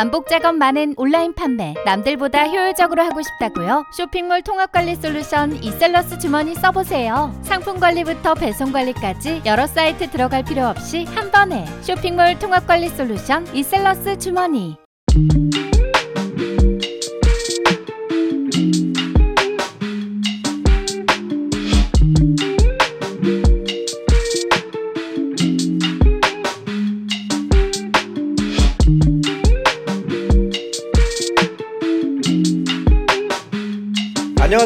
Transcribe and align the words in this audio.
반복 0.00 0.28
작업 0.28 0.54
많은 0.54 0.94
온라인 0.96 1.34
판매 1.34 1.74
남들보다 1.84 2.46
효율적으로 2.46 3.02
하고 3.02 3.20
싶다고요? 3.20 3.84
쇼핑몰 3.94 4.40
통합 4.40 4.72
관리 4.72 4.94
솔루션 4.94 5.62
이셀러스 5.62 6.18
주머니 6.18 6.54
써보세요. 6.54 7.38
상품 7.42 7.78
관리부터 7.78 8.32
배송 8.32 8.72
관리까지 8.72 9.42
여러 9.44 9.66
사이트 9.66 10.08
들어갈 10.08 10.42
필요 10.42 10.68
없이 10.68 11.04
한 11.04 11.30
번에 11.30 11.66
쇼핑몰 11.82 12.38
통합 12.38 12.66
관리 12.66 12.88
솔루션 12.88 13.46
이셀러스 13.54 14.16
주머니. 14.18 14.78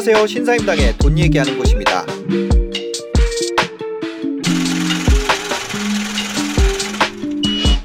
안녕하세요. 0.07 0.27
신사임당의 0.27 0.97
돈 0.99 1.17
얘기하는 1.17 1.57
곳입니다. 1.57 2.05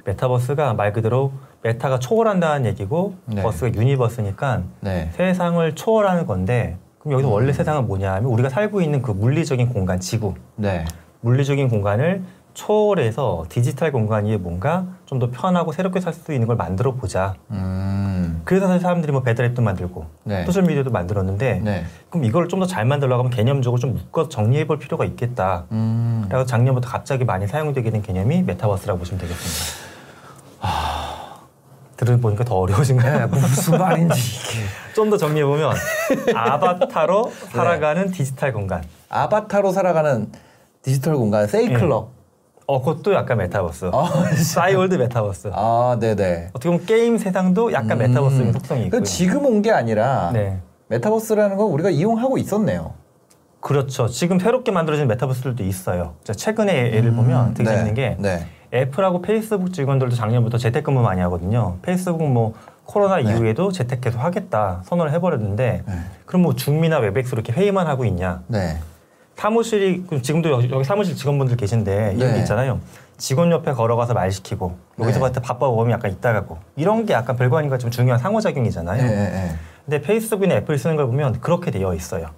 메타버스가 0.05 0.75
말 0.75 0.93
그대로 0.93 1.33
meta가 1.63 1.99
초월한다는 1.99 2.67
얘기고 2.67 3.15
네. 3.27 3.43
verse가 3.43 3.75
universe니까 3.75 4.63
네. 4.81 5.11
세상을 5.15 5.75
초월하는 5.75 6.27
건데 6.27 6.77
그럼 6.99 7.15
여기서 7.15 7.29
음. 7.29 7.33
원래 7.33 7.53
세상은 7.53 7.87
뭐냐 7.87 8.13
하면 8.15 8.31
우리가 8.31 8.49
살고 8.49 8.81
있는 8.83 9.01
그 9.03 9.13
물리적인 9.13 9.71
공간 9.71 10.01
지구 10.01 10.35
네. 10.57 10.85
물리적인 11.23 11.69
공간을 11.69 12.23
초월해서 12.53 13.47
디지털 13.49 13.93
공간 13.93 14.27
위에 14.27 14.37
뭔가 14.37 14.87
좀 15.07 15.19
더 15.21 15.31
편하고 15.31 15.73
새롭게 15.73 16.01
살 16.01 16.13
수 16.13 16.33
있는 16.33 16.47
걸 16.47 16.57
만들어 16.57 16.93
보자. 16.93 17.35
음. 17.51 18.00
그래서 18.45 18.67
사실 18.67 18.81
사람들이 18.83 19.13
뭐 19.13 19.23
배달앱도 19.23 19.63
만들고 19.63 20.07
네. 20.25 20.45
소셜 20.45 20.63
미디어도 20.65 20.91
만들었는데 20.91 21.61
네. 21.65 21.85
그럼 22.11 22.25
이걸 22.25 22.49
좀 22.49 22.61
더 22.61 22.67
잘 22.67 22.85
만들려고 22.85 23.23
하면 23.23 23.31
개념적으로 23.31 23.81
좀 23.81 23.93
묶어 23.95 24.29
정리해 24.29 24.67
볼 24.67 24.79
필요가 24.79 25.05
있겠다. 25.05 25.65
음. 25.73 26.25
그래서 26.29 26.45
작년부터 26.47 26.89
갑자기 26.89 27.25
많이 27.25 27.47
사용되게 27.47 27.91
된 27.91 28.03
개념이 28.03 28.43
메타버스라고 28.43 28.99
보시면 28.99 29.21
되겠습니다. 29.21 29.81
들어보니까 31.97 32.45
더 32.45 32.55
어려우신가요? 32.57 33.19
네, 33.19 33.27
무슨 33.27 33.79
말인지. 33.79 34.21
좀 34.95 35.11
더 35.11 35.17
정리해 35.17 35.45
보면 35.45 35.75
아바타로 36.35 37.31
살아가는 37.53 38.11
디지털 38.11 38.53
공간. 38.53 38.83
아바타로 39.09 39.73
살아가는 39.73 40.31
디지털 40.83 41.15
공간 41.17 41.47
세이클럽. 41.47 42.11
어, 42.71 42.79
그것도 42.81 43.13
약간 43.15 43.39
메타버스. 43.39 43.91
아, 43.93 44.09
싸이월드 44.37 44.95
메타버스. 44.95 45.51
아, 45.53 45.97
네, 45.99 46.15
네. 46.15 46.51
어떻게 46.53 46.69
보면 46.71 46.87
게임 46.87 47.19
세상도 47.19 47.73
약간 47.73 47.99
메타버스의 47.99 48.53
속성이. 48.53 48.91
그 48.91 49.03
지금 49.03 49.45
온 49.45 49.61
게 49.61 49.73
아니라 49.73 50.31
네. 50.33 50.59
메타버스라는 50.87 51.57
거 51.57 51.65
우리가 51.65 51.91
이용하고 51.91 52.39
있었네요. 52.39 52.93
그렇죠. 53.61 54.07
지금 54.09 54.39
새롭게 54.39 54.71
만들어진 54.71 55.09
메타버스들도 55.09 55.65
있어요. 55.65 56.15
자, 56.23 56.33
최근에 56.33 56.93
예를 56.95 57.13
보면 57.13 57.55
되게 57.55 57.69
네. 57.69 57.77
재밌는 57.77 57.95
게 57.95 58.17
네. 58.21 58.47
애플하고 58.73 59.21
페이스북 59.21 59.73
직원들도 59.73 60.15
작년부터 60.15 60.57
재택근무 60.57 61.03
많이 61.03 61.21
하거든요. 61.23 61.77
페이스북 61.83 62.23
뭐 62.31 62.55
코로나 62.85 63.17
네. 63.17 63.23
이후에도 63.25 63.73
재택 63.73 64.01
계속 64.01 64.21
하겠다 64.21 64.83
선언을 64.85 65.13
해버렸는데 65.13 65.83
네. 65.85 65.93
그럼 66.25 66.43
뭐 66.43 66.55
줌이나 66.55 66.99
웹엑스로 67.01 67.41
이렇게 67.41 67.53
회의만 67.53 67.87
하고 67.89 68.05
있냐? 68.05 68.43
네. 69.41 69.43
사무실이 69.43 70.05
지금도 70.21 70.51
여기, 70.51 70.85
사무실 70.85 71.17
직원분들 71.17 71.57
계신데 71.57 72.15
이런 72.17 72.29
네. 72.29 72.35
게 72.35 72.39
있잖아요. 72.41 72.81
직원 73.17 73.51
옆에 73.51 73.73
걸어가서 73.73 74.13
말 74.13 74.31
시키고 74.31 74.77
여기서 74.99 75.19
네. 75.19 75.21
봤을 75.21 75.35
때 75.35 75.41
바빠 75.41 75.69
보면 75.69 75.93
약간 75.93 76.11
이따 76.11 76.33
가고 76.33 76.59
이런 76.77 77.07
게 77.07 77.15
약간 77.15 77.37
별거 77.37 77.59
아닌가 77.59 77.79
좀 77.79 77.91
중요한 77.91 78.21
상호작용이잖아요. 78.21 79.03
네, 79.03 79.09
네. 79.09 79.51
근데 79.85 80.01
페이스북이나 80.03 80.57
애플 80.57 80.79
쓰는 80.79 80.97
걸 80.97 81.07
보면 81.07 81.41
그렇게 81.41 81.71
되어 81.71 81.95
있어요. 81.95 82.29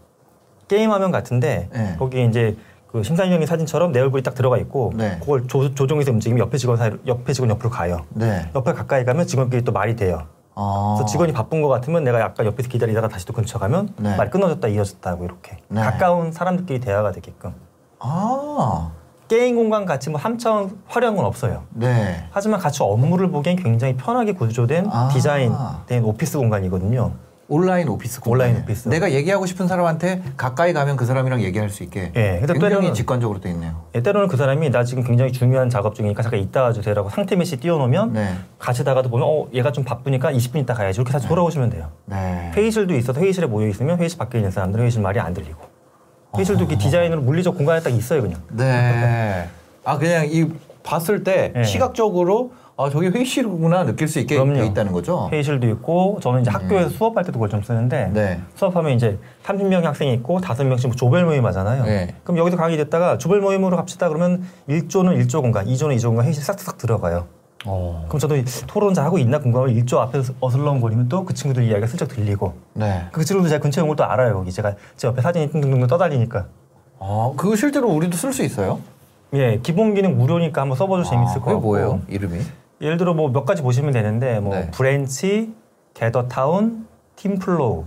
게임 0.69 0.91
화면 0.91 1.11
같은데 1.11 1.69
네. 1.73 1.97
거기 1.99 2.25
이제 2.25 2.57
그 2.87 3.03
신사임당님 3.03 3.47
사진처럼 3.47 3.93
내 3.93 4.01
얼굴이 4.01 4.23
딱 4.23 4.35
들어가 4.35 4.59
있고 4.59 4.93
네. 4.97 5.17
그걸 5.21 5.47
조, 5.49 5.75
조종해서 5.75 6.13
움직이면 6.13 6.47
옆에 6.47 6.57
직원 6.59 6.77
사이 6.77 6.91
옆에 7.07 7.33
직원 7.33 7.51
옆으로 7.51 7.71
가요. 7.71 8.05
네. 8.11 8.49
옆에 8.55 8.73
가까이 8.73 9.05
가면 9.05 9.27
직원끼리 9.27 9.63
또 9.63 9.73
말이 9.73 9.97
돼요. 9.97 10.27
아. 10.55 10.95
그래서 10.97 11.11
직원이 11.11 11.33
바쁜 11.33 11.63
것 11.63 11.69
같으면 11.69 12.05
내가 12.05 12.21
약간 12.21 12.47
옆에서 12.47 12.69
기다리다가 12.69 13.09
다시 13.09 13.27
또 13.27 13.33
근처 13.33 13.59
가면 13.59 13.95
네. 13.97 14.17
말이 14.17 14.31
끊어졌다 14.31 14.67
이어졌다 14.69 15.11
하고 15.11 15.25
이렇게 15.25 15.59
네. 15.69 15.81
가까운 15.81 16.33
사람들끼리 16.33 16.81
대화가 16.81 17.13
되게끔 17.13 17.55
아. 17.99 18.91
게임 19.29 19.57
공간 19.57 19.87
같이 19.87 20.11
뭐 20.11 20.21
삼차원 20.21 20.83
화려한 20.87 21.17
건 21.17 21.25
없어요. 21.25 21.63
네. 21.71 22.27
하지만 22.33 22.61
같이 22.61 22.83
업무를 22.83 23.31
보기엔 23.31 23.57
굉장히 23.57 23.97
편하게 23.97 24.33
구조된 24.33 24.89
아. 24.91 25.09
디자인된 25.13 26.05
오피스 26.05 26.37
공간이거든요. 26.39 27.13
온라인 27.49 27.89
오피스 27.89 28.21
공간. 28.21 28.49
온라인 28.49 28.63
오피스. 28.63 28.89
내가 28.89 29.13
얘기하고 29.13 29.45
싶은 29.47 29.69
사람한테 29.69 30.23
가까이 30.37 30.73
가면 30.73 30.97
그 30.97 31.05
사람이랑 31.05 31.43
얘기할 31.43 31.69
수 31.69 31.83
있게. 31.83 32.13
예, 32.17 32.39
근데 32.39 32.55
굉장히 32.55 32.89
때로는- 32.91 32.95
직관적으로 32.95 33.41
돼 33.41 33.51
있네요. 33.51 33.83
예, 33.95 34.03
때로는 34.03 34.29
그 34.29 34.37
사람이 34.37 34.71
나 34.71 34.85
지금 34.85 35.03
굉장히 35.03 35.33
중요한 35.33 35.69
작업 35.69 35.95
중이니까 35.95 36.23
잠깐 36.23 36.41
이따 36.41 36.63
와주세요라고 36.63 37.11
상태 37.11 37.37
메시지 37.37 37.59
띄워놓으면 37.59 38.13
네. 38.15 38.35
가시다가도 38.59 39.11
보면 39.11 39.27
어 39.29 39.47
얘가 39.53 39.71
좀 39.73 39.85
바쁘니까 39.85 40.33
20분 40.33 40.57
있다 40.61 40.75
가야지 40.75 40.99
이렇게 41.01 41.13
다시 41.13 41.29
돌아오시면 41.29 41.71
돼요. 41.71 41.89
네. 42.07 42.53
회의실도 42.55 42.95
있어서 42.95 43.21
회의실에 43.21 43.47
모여 43.47 43.67
있으면 43.69 43.99
회의실 43.99 44.19
밖에 44.19 44.39
있는 44.39 44.51
사람들은 44.51 44.83
회의실 44.85 45.03
말이 45.03 45.21
안 45.21 45.35
들리고 45.35 45.61
회의실도 46.37 46.61
이렇게 46.61 46.79
디자인으로 46.79 47.21
물리적 47.21 47.57
공간에 47.59 47.81
딱 47.81 47.91
있어요 47.91 48.23
그냥. 48.23 48.41
네. 48.51 49.49
아 49.85 49.99
그냥 49.99 50.27
이 50.31 50.47
봤을 50.83 51.23
때 51.23 51.53
네. 51.55 51.65
시각적으로 51.65 52.53
아 52.83 52.91
저기 52.91 53.09
회의실이구나 53.09 53.85
느낄 53.85 54.09
수 54.09 54.19
있게 54.19 54.35
그럼요. 54.37 54.55
돼 54.55 54.67
있다는 54.67 54.93
거죠. 54.93 55.29
회의실도 55.31 55.69
있고 55.71 56.19
저는 56.21 56.41
이제 56.41 56.51
학교에서 56.51 56.89
수업할 56.89 57.25
때도 57.25 57.35
그걸 57.39 57.49
좀 57.49 57.63
쓰는데 57.63 58.07
음. 58.07 58.13
네. 58.15 58.41
수업하면 58.57 58.93
이제 58.93 59.19
30명의 59.45 59.83
학생이 59.83 60.13
있고 60.15 60.41
5명씩 60.41 60.87
뭐 60.89 60.97
조별 60.97 61.25
모임 61.25 61.45
하잖아요. 61.47 61.85
네. 61.85 62.15
그럼 62.25 62.39
여기서 62.39 62.57
강의 62.57 62.77
됐다가 62.77 63.19
조별 63.19 63.41
모임으로 63.41 63.77
갑시다 63.77 64.09
그러면 64.09 64.45
1조는 64.69 65.23
1조 65.27 65.43
공간, 65.43 65.67
2조는 65.67 65.97
2조 65.97 66.09
공간 66.09 66.25
회의실 66.25 66.43
싹싹 66.43 66.79
들어가요. 66.79 67.27
어. 67.65 68.05
그럼 68.09 68.19
저도 68.19 68.37
이 68.37 68.45
토론 68.67 68.93
잘 68.93 69.05
하고 69.05 69.19
있나 69.19 69.39
궁금하면 69.39 69.77
1조 69.77 69.99
앞에서 69.99 70.33
어슬렁거리면 70.41 71.09
또 71.09 71.25
그 71.25 71.33
친구들 71.35 71.63
이야기가 71.65 71.87
슬쩍 71.87 72.07
들리고 72.09 72.55
네. 72.75 73.03
그 73.13 73.25
친구들 73.25 73.49
제가 73.51 73.63
근처에 73.63 73.83
온 73.83 73.89
걸 73.89 73.97
또 73.97 74.05
알아요. 74.05 74.35
거기 74.35 74.51
제가 74.51 74.75
제 74.97 75.07
옆에 75.07 75.21
사진이 75.23 75.51
뚱뚱뚱 75.53 75.87
떠다니니까. 75.87 76.47
아 76.99 77.33
그거 77.37 77.55
실제로 77.55 77.89
우리도 77.91 78.17
쓸 78.17 78.33
수 78.33 78.43
있어요? 78.43 78.81
예, 79.35 79.61
기본 79.63 79.95
기능 79.95 80.19
무료니까 80.19 80.61
한번 80.61 80.77
써봐도 80.77 81.05
재밌을 81.05 81.37
아, 81.37 81.39
것 81.39 81.41
그게 81.45 81.55
같고. 81.55 81.61
뭐예요? 81.69 82.01
이름이? 82.09 82.41
예를 82.83 82.97
들어 82.97 83.15
뭐 83.15 83.31
몇 83.31 83.45
가지 83.45 83.63
보시면 83.63 83.93
되는데 83.93 84.41
뭐 84.41 84.57
네. 84.57 84.71
브랜치, 84.73 85.55
게더타운, 85.95 86.87
팀플로우 87.17 87.85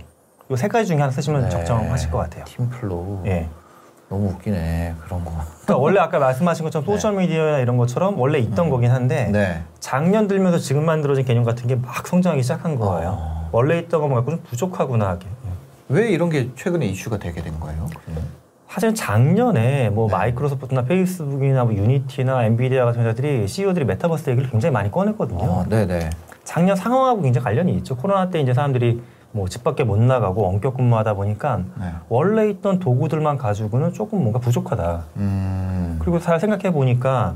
요 0.50 0.59
세 0.59 0.68
가지 0.68 0.86
중에 0.86 0.96
하나 0.98 1.10
쓰시면 1.12 1.42
네. 1.42 1.48
적정하실 1.50 2.10
것 2.10 2.18
같아요. 2.18 2.44
팀플로우. 2.46 3.22
예. 3.26 3.48
너무 4.08 4.28
웃기네 4.28 4.94
그런 5.04 5.24
거. 5.24 5.32
그러니까 5.64 5.76
원래 5.78 6.00
아까 6.00 6.18
말씀하신 6.18 6.64
것처럼 6.64 6.86
네. 6.86 6.92
소셜 6.92 7.14
미디어나 7.14 7.58
이런 7.58 7.76
것처럼 7.76 8.18
원래 8.18 8.38
있던 8.38 8.70
거긴 8.70 8.90
한데 8.92 9.26
네. 9.32 9.62
작년 9.80 10.28
들면서 10.28 10.58
지금 10.58 10.84
만들어진 10.86 11.24
개념 11.24 11.44
같은 11.44 11.66
게 11.66 11.74
막 11.76 12.06
성장하기 12.06 12.42
시작한 12.42 12.76
거예요. 12.76 13.18
아. 13.20 13.48
원래 13.52 13.78
있던 13.80 14.00
거 14.00 14.08
갖고 14.14 14.30
좀 14.30 14.40
부족하구나 14.48 15.08
하게. 15.08 15.26
왜 15.88 16.08
이런 16.10 16.30
게 16.30 16.50
최근에 16.56 16.86
이슈가 16.86 17.18
되게 17.18 17.42
된 17.42 17.58
거예요? 17.60 17.86
그러면? 18.04 18.24
사실 18.68 18.94
작년에 18.94 19.90
뭐 19.90 20.08
네. 20.08 20.12
마이크로소프트나 20.16 20.82
페이스북이나 20.84 21.64
뭐 21.64 21.74
유니티나 21.74 22.44
엔비디아 22.44 22.84
같은 22.84 23.02
회사들이 23.02 23.46
CEO들이 23.48 23.84
메타버스 23.84 24.30
얘기를 24.30 24.50
굉장히 24.50 24.72
많이 24.72 24.90
꺼냈거든요. 24.90 25.60
아, 25.60 25.64
네네. 25.68 26.10
작년 26.44 26.76
상황하고 26.76 27.22
굉장히 27.22 27.44
관련이 27.44 27.74
있죠. 27.76 27.96
코로나 27.96 28.28
때 28.30 28.40
이제 28.40 28.52
사람들이 28.52 29.00
뭐 29.32 29.48
집 29.48 29.64
밖에 29.64 29.84
못 29.84 29.98
나가고 29.98 30.42
원격 30.42 30.76
근무하다 30.76 31.14
보니까 31.14 31.58
네. 31.78 31.92
원래 32.08 32.48
있던 32.48 32.78
도구들만 32.78 33.36
가지고는 33.38 33.92
조금 33.92 34.20
뭔가 34.20 34.38
부족하다. 34.38 35.04
음. 35.16 35.96
그리고 36.00 36.18
잘 36.20 36.40
생각해 36.40 36.72
보니까 36.72 37.34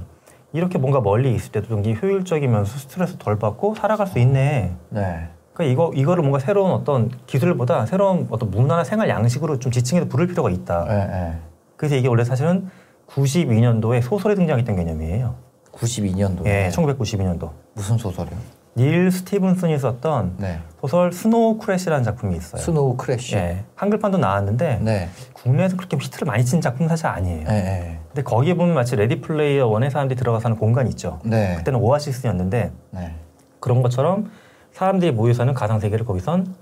이렇게 0.53 0.79
뭔가 0.79 1.01
멀리 1.01 1.35
있을 1.35 1.53
때도 1.53 1.69
좀 1.69 1.85
효율적이면서 1.85 2.79
스트레스 2.79 3.17
덜 3.19 3.39
받고 3.39 3.75
살아갈 3.77 4.07
수 4.07 4.19
있네. 4.19 4.73
네. 4.91 5.29
그러니까 5.53 5.73
이거 5.73 5.93
이거를 5.95 6.23
뭔가 6.23 6.39
새로운 6.39 6.73
어떤 6.73 7.11
기술보다 7.27 7.87
새로운 7.87 8.27
어떤 8.31 8.51
문화나 8.51 8.85
생활 8.85 9.09
양식으로 9.09 9.59
좀 9.59 9.73
지칭해서 9.73 10.09
부를 10.09 10.27
필요가 10.27 10.51
있다. 10.51 10.85
네. 10.85 11.07
네. 11.07 11.39
그래서 11.77 11.97
이게 11.97 12.09
원래 12.09 12.25
사실은 12.25 12.69
92년도에 13.09 14.03
소설에 14.03 14.35
등장했던 14.35 14.77
개념이에요. 14.77 15.35
92년도. 15.73 16.47
예, 16.47 16.69
1992년도. 16.73 17.51
무슨 17.75 17.99
소설이요? 17.99 18.37
닐 18.77 19.11
스티븐슨이 19.11 19.79
썼던 19.79 20.37
네. 20.39 20.61
소설 20.81 21.13
스노우 21.13 21.59
크래시라는 21.59 22.05
작품이 22.05 22.37
있어요. 22.37 22.63
스노우 22.63 22.97
크래쉬. 22.97 23.35
예, 23.35 23.65
한글판도 23.75 24.19
나왔는데 24.19 24.79
네. 24.83 25.09
국내에서 25.33 25.77
그렇게 25.77 25.97
히트를 25.97 26.27
많이 26.27 26.45
친 26.45 26.61
작품 26.61 26.85
은 26.85 26.89
사실 26.89 27.07
아니에요. 27.07 27.45
네. 27.49 27.63
네. 27.63 28.01
근데 28.09 28.23
거기에 28.23 28.55
보면 28.55 28.75
마치 28.75 28.95
레디 28.95 29.21
플레이어 29.21 29.67
원에 29.67 29.91
사람들이 29.91 30.17
들어가서 30.19 30.45
하는 30.45 30.57
공간 30.57 30.87
있죠. 30.89 31.19
네. 31.25 31.57
그때는 31.57 31.81
오아시스였는데 31.81 32.73
네. 32.93 33.15
그런 33.59 33.83
것처럼 33.83 34.31
사람들이 34.73 35.13
모여 35.13 35.33
사는 35.35 35.53
가상 35.55 35.81
세계를 35.81 36.05
거기선 36.05 36.55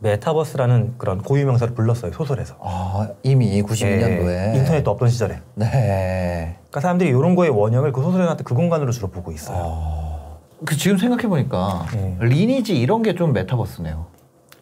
메타버스라는 0.00 0.94
그런 0.96 1.22
고유 1.22 1.44
명사를 1.46 1.74
불렀어요 1.74 2.12
소설에서. 2.12 2.54
아, 2.60 3.08
이미 3.24 3.60
92년도에. 3.62 4.54
예, 4.54 4.58
인터넷도 4.58 4.90
없던 4.92 5.08
시절에. 5.08 5.40
네. 5.56 6.56
그러니까 6.68 6.80
사람들이 6.80 7.08
이런 7.10 7.34
거의 7.34 7.50
원형을 7.50 7.92
그 7.92 8.00
소설에 8.02 8.22
나왔던 8.24 8.44
그 8.44 8.54
공간으로 8.54 8.92
주로 8.92 9.08
보고 9.08 9.32
있어요. 9.32 9.56
어. 9.60 10.38
그 10.64 10.76
지금 10.76 10.98
생각해 10.98 11.26
보니까 11.28 11.86
네. 11.92 12.16
리니지 12.20 12.78
이런 12.78 13.02
게 13.02 13.14
좀 13.14 13.32
메타버스네요. 13.32 14.06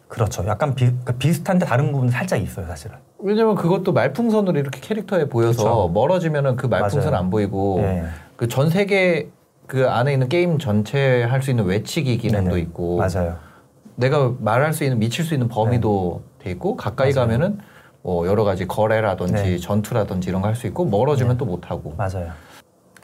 그렇죠. 0.07 0.45
약간 0.47 0.73
비, 0.73 0.85
그러니까 0.85 1.13
비슷한데 1.13 1.65
다른 1.65 1.91
부분은 1.91 2.11
살짝 2.11 2.41
있어요, 2.41 2.65
사실은. 2.65 2.95
왜냐면 3.19 3.55
그것도 3.55 3.91
말풍선으로 3.93 4.57
이렇게 4.57 4.79
캐릭터에 4.79 5.25
보여서 5.27 5.63
그쵸. 5.63 5.91
멀어지면은 5.93 6.55
그 6.55 6.65
말풍선 6.65 7.11
맞아요. 7.11 7.23
안 7.25 7.29
보이고 7.29 7.79
네. 7.81 8.03
그전 8.37 8.69
세계 8.69 9.29
그 9.67 9.89
안에 9.89 10.13
있는 10.13 10.29
게임 10.29 10.57
전체 10.57 11.23
할수 11.23 11.49
있는 11.51 11.65
외치기 11.65 12.17
기능도 12.17 12.51
네네. 12.51 12.61
있고 12.61 12.97
맞아요. 12.97 13.35
내가 13.95 14.33
말할 14.39 14.73
수 14.73 14.83
있는 14.83 14.97
미칠 14.99 15.25
수 15.25 15.33
있는 15.33 15.47
범위도 15.49 16.21
돼 16.39 16.51
있고 16.51 16.75
가까이 16.77 17.13
맞아요. 17.13 17.27
가면은 17.27 17.59
뭐 18.01 18.25
여러 18.27 18.43
가지 18.45 18.65
거래라든지 18.67 19.33
네. 19.33 19.57
전투라든지 19.57 20.29
이런 20.29 20.41
거 20.41 20.47
할 20.47 20.55
수 20.55 20.67
있고 20.67 20.85
멀어지면 20.85 21.33
네. 21.33 21.37
또 21.37 21.53
못 21.53 21.69
하고 21.69 21.93
맞아요. 21.97 22.31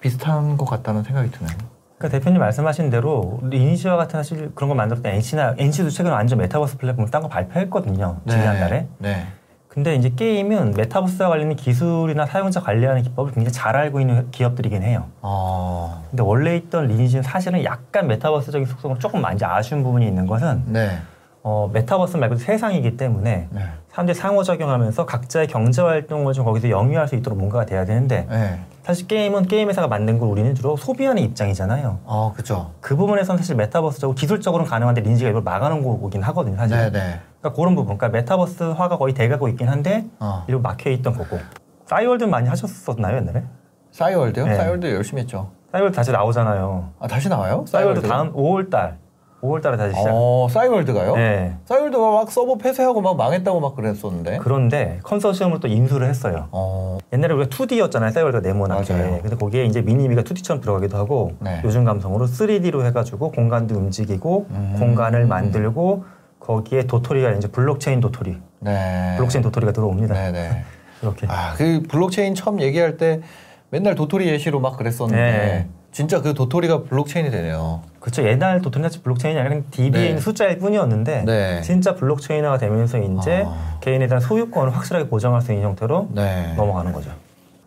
비슷한 0.01 0.55
것 0.57 0.65
같다는 0.65 1.03
생각이 1.03 1.31
드네요. 1.31 1.55
그러니까 1.97 2.17
대표님 2.19 2.39
말씀하신 2.39 2.89
대로 2.89 3.39
리니지와 3.43 3.97
같은 3.97 4.19
사실 4.19 4.51
그런 4.55 4.69
거 4.69 4.75
만들었던 4.75 5.11
NC나 5.11 5.55
NC도 5.57 5.89
최근에 5.89 6.13
완전 6.13 6.39
메타버스 6.39 6.77
플랫폼을 6.77 7.09
딴 7.11 7.21
거 7.21 7.27
발표했거든요. 7.27 8.19
지난달에. 8.27 8.87
네. 8.99 9.25
근데 9.73 9.95
이제 9.95 10.11
게임은 10.15 10.75
메타버스와 10.77 11.29
관련된 11.29 11.57
기술이나 11.57 12.27
사용자 12.27 12.61
관리하는 12.61 13.01
기법을 13.01 13.33
굉장히 13.33 13.51
잘 13.51 13.75
알고 13.75 14.01
있는 14.01 14.29
기업들이긴 14.29 14.83
해요. 14.83 15.05
어. 15.23 16.03
근데 16.11 16.21
원래 16.21 16.55
있던 16.57 16.85
리니지는 16.85 17.23
사실은 17.23 17.63
약간 17.63 18.05
메타버스적인 18.05 18.67
속성으로 18.67 18.99
조금 18.99 19.21
많이 19.21 19.43
아쉬운 19.43 19.81
부분이 19.81 20.05
있는 20.05 20.27
것은 20.27 20.65
네. 20.67 20.99
어, 21.41 21.71
메타버스 21.73 22.17
말고 22.17 22.35
세상이기 22.35 22.97
때문에 22.97 23.47
네. 23.49 23.61
사람들이 23.89 24.15
상호 24.15 24.43
작용하면서 24.43 25.07
각자의 25.07 25.47
경제 25.47 25.81
활동을 25.81 26.33
좀 26.33 26.45
거기서 26.45 26.69
영위할 26.69 27.07
수 27.07 27.15
있도록 27.15 27.39
뭔가가 27.39 27.65
돼야 27.65 27.83
되는데 27.83 28.27
네. 28.29 28.59
사실 28.83 29.07
게임은 29.07 29.47
게임 29.47 29.69
회사가 29.69 29.87
만든 29.87 30.19
걸 30.19 30.29
우리는 30.29 30.53
주로 30.53 30.77
소비하는 30.77 31.23
입장이잖아요. 31.23 31.99
어, 32.03 32.31
그죠. 32.35 32.69
그 32.79 32.95
부분에서는 32.95 33.39
사실 33.39 33.55
메타버스적으로 33.55 34.13
기술적으로는 34.13 34.69
가능한데 34.69 35.01
리니지가 35.01 35.31
이걸 35.31 35.41
막아놓은 35.41 35.83
거긴 35.99 36.21
하거든요, 36.21 36.57
사실. 36.57 36.77
네, 36.77 36.91
네. 36.91 37.19
그러니까 37.43 37.61
그런 37.61 37.75
부분, 37.75 37.97
그러니까 37.97 38.17
메타버스화가 38.17 38.97
거의 38.97 39.13
돼가고 39.13 39.49
있긴 39.49 39.67
한데 39.67 40.05
어. 40.19 40.45
이리고 40.47 40.61
막혀 40.61 40.89
있던 40.91 41.13
거고. 41.13 41.37
싸이월드 41.85 42.23
많이 42.23 42.47
하셨었나요 42.47 43.17
옛날에? 43.17 43.43
싸이월드요? 43.91 44.45
네. 44.45 44.55
싸이월드 44.55 44.93
열심히 44.93 45.21
했죠. 45.21 45.49
싸이월드 45.73 45.93
다시 45.93 46.11
나오잖아요. 46.13 46.91
아, 46.99 47.07
다시 47.07 47.27
나와요? 47.27 47.65
싸이월드 47.67 48.01
다음 48.07 48.33
5월달, 48.33 48.93
5월달에 49.41 49.77
다시 49.77 49.95
시작. 49.95 50.11
어, 50.13 50.47
싸이월드가요? 50.49 51.15
네. 51.17 51.57
싸이월드가 51.65 52.11
막 52.11 52.31
서버 52.31 52.57
폐쇄하고 52.57 53.01
막 53.01 53.17
망했다고 53.17 53.59
막 53.59 53.75
그랬었는데. 53.75 54.37
그런데 54.37 54.99
컨소시엄으로 55.03 55.59
또 55.59 55.67
인수를 55.67 56.07
했어요. 56.07 56.47
어. 56.51 56.97
옛날에 57.11 57.33
우리가 57.33 57.49
2D였잖아요, 57.49 58.11
싸이월드가 58.11 58.39
네모나게. 58.47 58.93
맞아요. 58.93 59.19
근데 59.21 59.35
거기에 59.35 59.65
이제 59.65 59.81
미니미가 59.81 60.21
2D처럼 60.21 60.61
들어가기도 60.61 60.95
하고 60.95 61.33
네. 61.39 61.59
요즘 61.65 61.83
감성으로 61.83 62.25
3D로 62.25 62.85
해가지고 62.85 63.31
공간도 63.31 63.75
움직이고 63.75 64.47
음. 64.49 64.75
공간을 64.79 65.25
만들고 65.25 66.05
거기에 66.43 66.83
도토리가 66.87 67.31
이제 67.31 67.47
블록체인 67.47 68.01
도토리, 68.01 68.37
네. 68.59 69.13
블록체인 69.17 69.41
도토리가 69.43 69.71
들어옵니다. 69.71 70.13
네, 70.13 70.31
네. 70.31 70.63
이렇게. 71.01 71.25
아, 71.29 71.53
그 71.55 71.83
블록체인 71.89 72.35
처음 72.35 72.61
얘기할 72.61 72.97
때 72.97 73.21
맨날 73.69 73.95
도토리 73.95 74.27
예시로 74.27 74.59
막 74.59 74.77
그랬었는데 74.77 75.17
네. 75.17 75.67
진짜 75.91 76.21
그 76.21 76.33
도토리가 76.33 76.83
블록체인이 76.83 77.31
되네요. 77.31 77.81
그렇죠. 77.99 78.27
옛날 78.27 78.61
도토리는 78.61 78.89
사실 78.89 79.03
블록체인이 79.03 79.39
아니라 79.39 79.55
그냥 79.55 79.65
DB에 79.71 80.13
네. 80.15 80.19
숫자일 80.19 80.59
뿐이었는데 80.59 81.23
네. 81.25 81.61
진짜 81.61 81.95
블록체인화가 81.95 82.57
되면서 82.57 82.97
이제 82.97 83.43
아. 83.45 83.77
개인에 83.79 84.07
대한 84.07 84.19
소유권을 84.19 84.75
확실하게 84.75 85.07
보장할 85.07 85.41
수 85.41 85.53
있는 85.53 85.65
형태로 85.67 86.09
네. 86.11 86.53
넘어가는 86.57 86.91
거죠. 86.91 87.11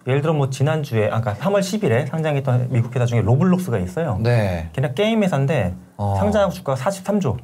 예를 0.06 0.20
들어 0.20 0.34
뭐 0.34 0.50
지난주에 0.50 1.08
아까 1.10 1.34
3월 1.34 1.60
10일에 1.60 2.06
상장했던 2.08 2.68
미국 2.70 2.94
회사 2.94 3.06
중에 3.06 3.22
로블록스가 3.22 3.78
있어요. 3.78 4.18
네. 4.22 4.68
걔네 4.72 4.92
게임 4.94 5.22
회사인데 5.22 5.74
어. 5.96 6.16
상장하고 6.18 6.52
주가가 6.52 6.78
43조. 6.78 7.38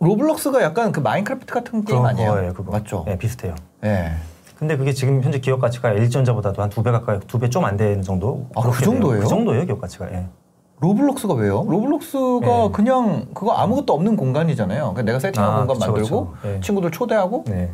로블록스가 0.00 0.62
약간 0.62 0.92
그 0.92 1.00
마인크래프트 1.00 1.52
같은 1.52 1.84
게임 1.84 2.04
아니에요? 2.04 2.30
거예요, 2.32 2.52
그거. 2.54 2.72
맞죠? 2.72 3.04
네, 3.06 3.18
비슷해요. 3.18 3.54
네. 3.80 4.12
근데 4.58 4.76
그게 4.76 4.92
지금 4.92 5.22
현재 5.22 5.38
기업 5.40 5.60
가치가 5.60 5.90
LG전자보다도 5.90 6.60
한 6.62 6.68
두 6.70 6.82
배 6.82 6.90
가까이 6.90 7.18
두 7.20 7.38
배 7.38 7.48
좀 7.48 7.64
안 7.64 7.76
되는 7.76 8.02
정도. 8.02 8.46
아, 8.54 8.60
그 8.62 8.82
정도예요? 8.84 9.14
돼요. 9.14 9.22
그 9.22 9.28
정도예요, 9.28 9.66
기업 9.66 9.80
가치가. 9.80 10.10
예. 10.12 10.26
로블록스가 10.80 11.34
왜요? 11.34 11.64
로블록스가 11.68 12.46
네. 12.46 12.68
그냥 12.72 13.26
그거 13.34 13.52
아무것도 13.52 13.92
없는 13.92 14.16
공간이잖아요. 14.16 14.80
그러니까 14.80 15.02
내가 15.02 15.18
세팅한 15.18 15.50
아, 15.50 15.56
공간 15.58 15.76
그쵸, 15.78 15.86
만들고 15.92 16.30
그쵸. 16.32 16.48
네. 16.48 16.60
친구들 16.60 16.90
초대하고 16.90 17.44
네. 17.46 17.72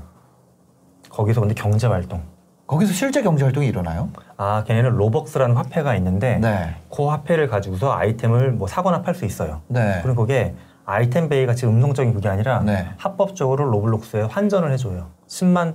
거기서 1.10 1.40
근데 1.40 1.54
경제 1.54 1.86
활동. 1.86 2.22
거기서 2.66 2.92
실제 2.92 3.22
경제 3.22 3.44
활동이 3.44 3.66
일어나요? 3.68 4.08
아, 4.36 4.64
걔네는 4.66 4.90
로벅스라는 4.96 5.54
화폐가 5.56 5.94
있는데 5.96 6.38
네. 6.38 6.74
그 6.92 7.04
화폐를 7.06 7.46
가지고서 7.48 7.92
아이템을 7.92 8.50
뭐 8.52 8.66
사거나 8.66 9.02
팔 9.02 9.14
수 9.14 9.24
있어요. 9.24 9.60
네. 9.68 10.00
그리고 10.02 10.22
그게 10.22 10.54
아이템 10.86 11.28
베이 11.28 11.46
같이 11.46 11.66
음성적인 11.66 12.14
그게 12.14 12.28
아니라 12.28 12.60
네. 12.60 12.86
합법적으로 12.96 13.64
로블록스에 13.64 14.22
환전을 14.22 14.72
해줘요. 14.72 15.08
10만 15.26 15.74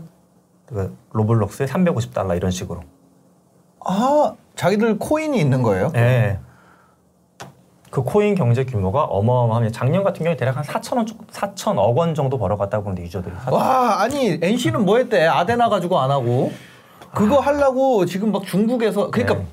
그 0.66 0.98
로블록스에 1.12 1.66
350달러 1.66 2.38
이런 2.38 2.50
식으로. 2.50 2.82
아, 3.86 4.34
자기들 4.56 4.98
코인이 5.00 5.38
있는 5.38 5.62
거예요? 5.64 5.92
네. 5.92 6.40
그 7.90 8.04
코인 8.04 8.36
경제 8.36 8.64
규모가 8.64 9.04
어마어마합니다. 9.04 9.78
작년 9.78 10.06
같은 10.06 10.24
경우에 10.24 10.38
대략 10.38 10.56
한 10.56 10.64
4천 10.64 10.96
원, 10.96 11.06
4천억 11.06 11.94
원 11.94 12.16
정도 12.16 12.38
벌어갔다고 12.38 12.86
보는데 12.86 13.04
유저들이. 13.04 13.36
와, 13.52 14.02
아니 14.02 14.40
NC는 14.42 14.86
뭐 14.86 14.98
했대? 14.98 15.28
아데나 15.28 15.68
가지고 15.68 16.00
안 16.00 16.10
하고 16.10 16.54
그거 17.14 17.42
하려고 17.42 18.06
지금 18.06 18.32
막 18.32 18.46
중국에서 18.46 19.12
그러니까 19.12 19.40
네. 19.40 19.46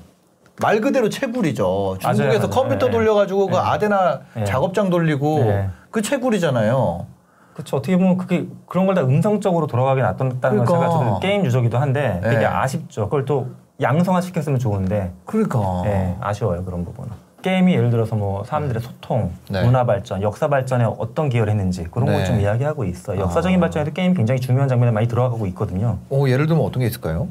말 0.61 0.81
그대로 0.81 1.09
채굴이죠. 1.09 1.97
맞아요, 2.03 2.15
중국에서 2.17 2.47
맞아요. 2.47 2.49
컴퓨터 2.49 2.85
네. 2.87 2.91
돌려가지고 2.91 3.47
그 3.47 3.51
네. 3.53 3.57
아데나 3.57 4.21
네. 4.35 4.43
작업장 4.43 4.89
돌리고 4.89 5.39
네. 5.45 5.69
그 5.91 6.01
채굴이잖아요. 6.01 7.05
그렇죠. 7.53 7.77
어떻게 7.77 7.97
보면 7.97 8.17
그게 8.17 8.47
그런 8.67 8.85
걸 8.85 8.95
다 8.95 9.01
음성적으로 9.01 9.67
돌아가게 9.67 10.01
놔뒀다는 10.01 10.39
건 10.39 10.39
그러니까. 10.65 10.65
제가 10.73 10.89
저도 10.89 11.19
게임 11.19 11.45
유저기도 11.45 11.77
한데 11.77 12.19
되게 12.23 12.37
네. 12.39 12.45
아쉽죠. 12.45 13.05
그걸 13.05 13.25
또 13.25 13.47
양성화 13.81 14.21
시켰으면 14.21 14.59
좋은데 14.59 15.13
그러니까. 15.25 15.81
네, 15.83 16.15
아쉬워요 16.21 16.63
그런 16.65 16.83
부분은. 16.85 17.11
게임이 17.41 17.73
예를 17.73 17.89
들어서 17.89 18.15
뭐 18.15 18.43
사람들의 18.43 18.81
소통, 18.81 19.31
네. 19.49 19.63
문화 19.63 19.85
발전, 19.85 20.21
역사 20.21 20.47
발전에 20.47 20.83
어떤 20.83 21.29
기여를 21.29 21.51
했는지 21.51 21.83
그런 21.85 22.07
네. 22.07 22.17
걸좀 22.17 22.39
이야기하고 22.39 22.83
있어요. 22.85 23.19
역사적인 23.21 23.57
아. 23.57 23.61
발전에도 23.61 23.91
게임 23.93 24.13
굉장히 24.13 24.39
중요한 24.39 24.67
장면에 24.67 24.91
많이 24.91 25.07
들어가고 25.07 25.45
있거든요. 25.47 25.99
어, 26.09 26.25
예를 26.27 26.47
들면 26.47 26.63
어떤 26.63 26.81
게 26.81 26.87
있을까요? 26.87 27.27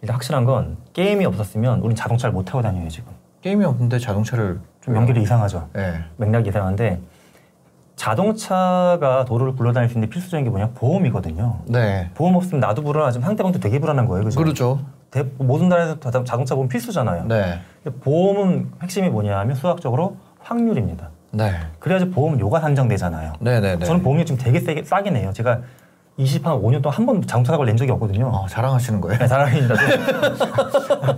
일단 0.00 0.14
확실한 0.14 0.44
건 0.44 0.76
게임이 0.92 1.24
없었으면 1.24 1.80
우린 1.80 1.94
자동차를 1.96 2.32
못 2.32 2.44
타고 2.44 2.62
다녀요 2.62 2.88
지금. 2.88 3.12
게임이 3.42 3.64
없는데 3.64 3.98
자동차를 3.98 4.60
좀 4.82 4.96
연결이 4.96 5.22
이상하죠. 5.22 5.68
네. 5.72 5.94
맥락이 6.16 6.48
이상한데 6.48 7.00
자동차가 7.96 9.24
도로를 9.26 9.54
굴러다닐 9.54 9.88
수 9.88 9.94
있는 9.94 10.08
필수적인 10.10 10.44
게 10.44 10.50
뭐냐 10.50 10.70
보험이거든요. 10.74 11.60
네. 11.66 12.10
보험 12.14 12.34
없으면 12.34 12.60
나도 12.60 12.82
불안하지만 12.82 13.26
상대방도 13.26 13.60
되게 13.60 13.78
불안한 13.78 14.06
거예요. 14.06 14.24
그죠? 14.24 14.40
그렇죠. 14.40 14.80
대- 15.12 15.26
모든 15.38 15.68
나라에서 15.68 15.96
다 16.00 16.10
자동차 16.10 16.54
보험 16.54 16.68
필수잖아요. 16.68 17.26
네. 17.28 17.60
보험은 18.00 18.72
핵심이 18.82 19.08
뭐냐 19.10 19.38
하면 19.40 19.54
수학적으로 19.54 20.16
확률입니다. 20.40 21.10
네. 21.32 21.52
그래야지 21.78 22.10
보험 22.10 22.40
요가 22.40 22.60
산정되잖아요. 22.60 23.34
네, 23.40 23.60
네, 23.60 23.76
네. 23.76 23.84
저는 23.84 24.02
보험료 24.02 24.24
지금 24.24 24.42
되게 24.42 24.58
세게, 24.58 24.84
싸게 24.84 25.10
내요. 25.10 25.32
제가 25.32 25.60
20 26.16 26.46
한 26.46 26.60
5년 26.62 26.82
동안 26.82 26.96
한 26.96 27.06
번도 27.06 27.26
자동차 27.26 27.52
사고를 27.52 27.68
낸 27.70 27.76
적이 27.76 27.92
없거든요. 27.92 28.26
어, 28.28 28.46
자랑하시는 28.48 29.00
거예요? 29.02 29.18
네, 29.18 29.26
자랑입니다. 29.26 29.74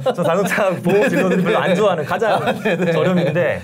저, 0.02 0.12
저 0.12 0.22
자동차 0.24 0.70
보험 0.70 1.08
진료들이 1.08 1.42
별로 1.44 1.58
안 1.58 1.74
좋아하는 1.74 2.04
가장 2.04 2.40
저렴인데 2.92 3.60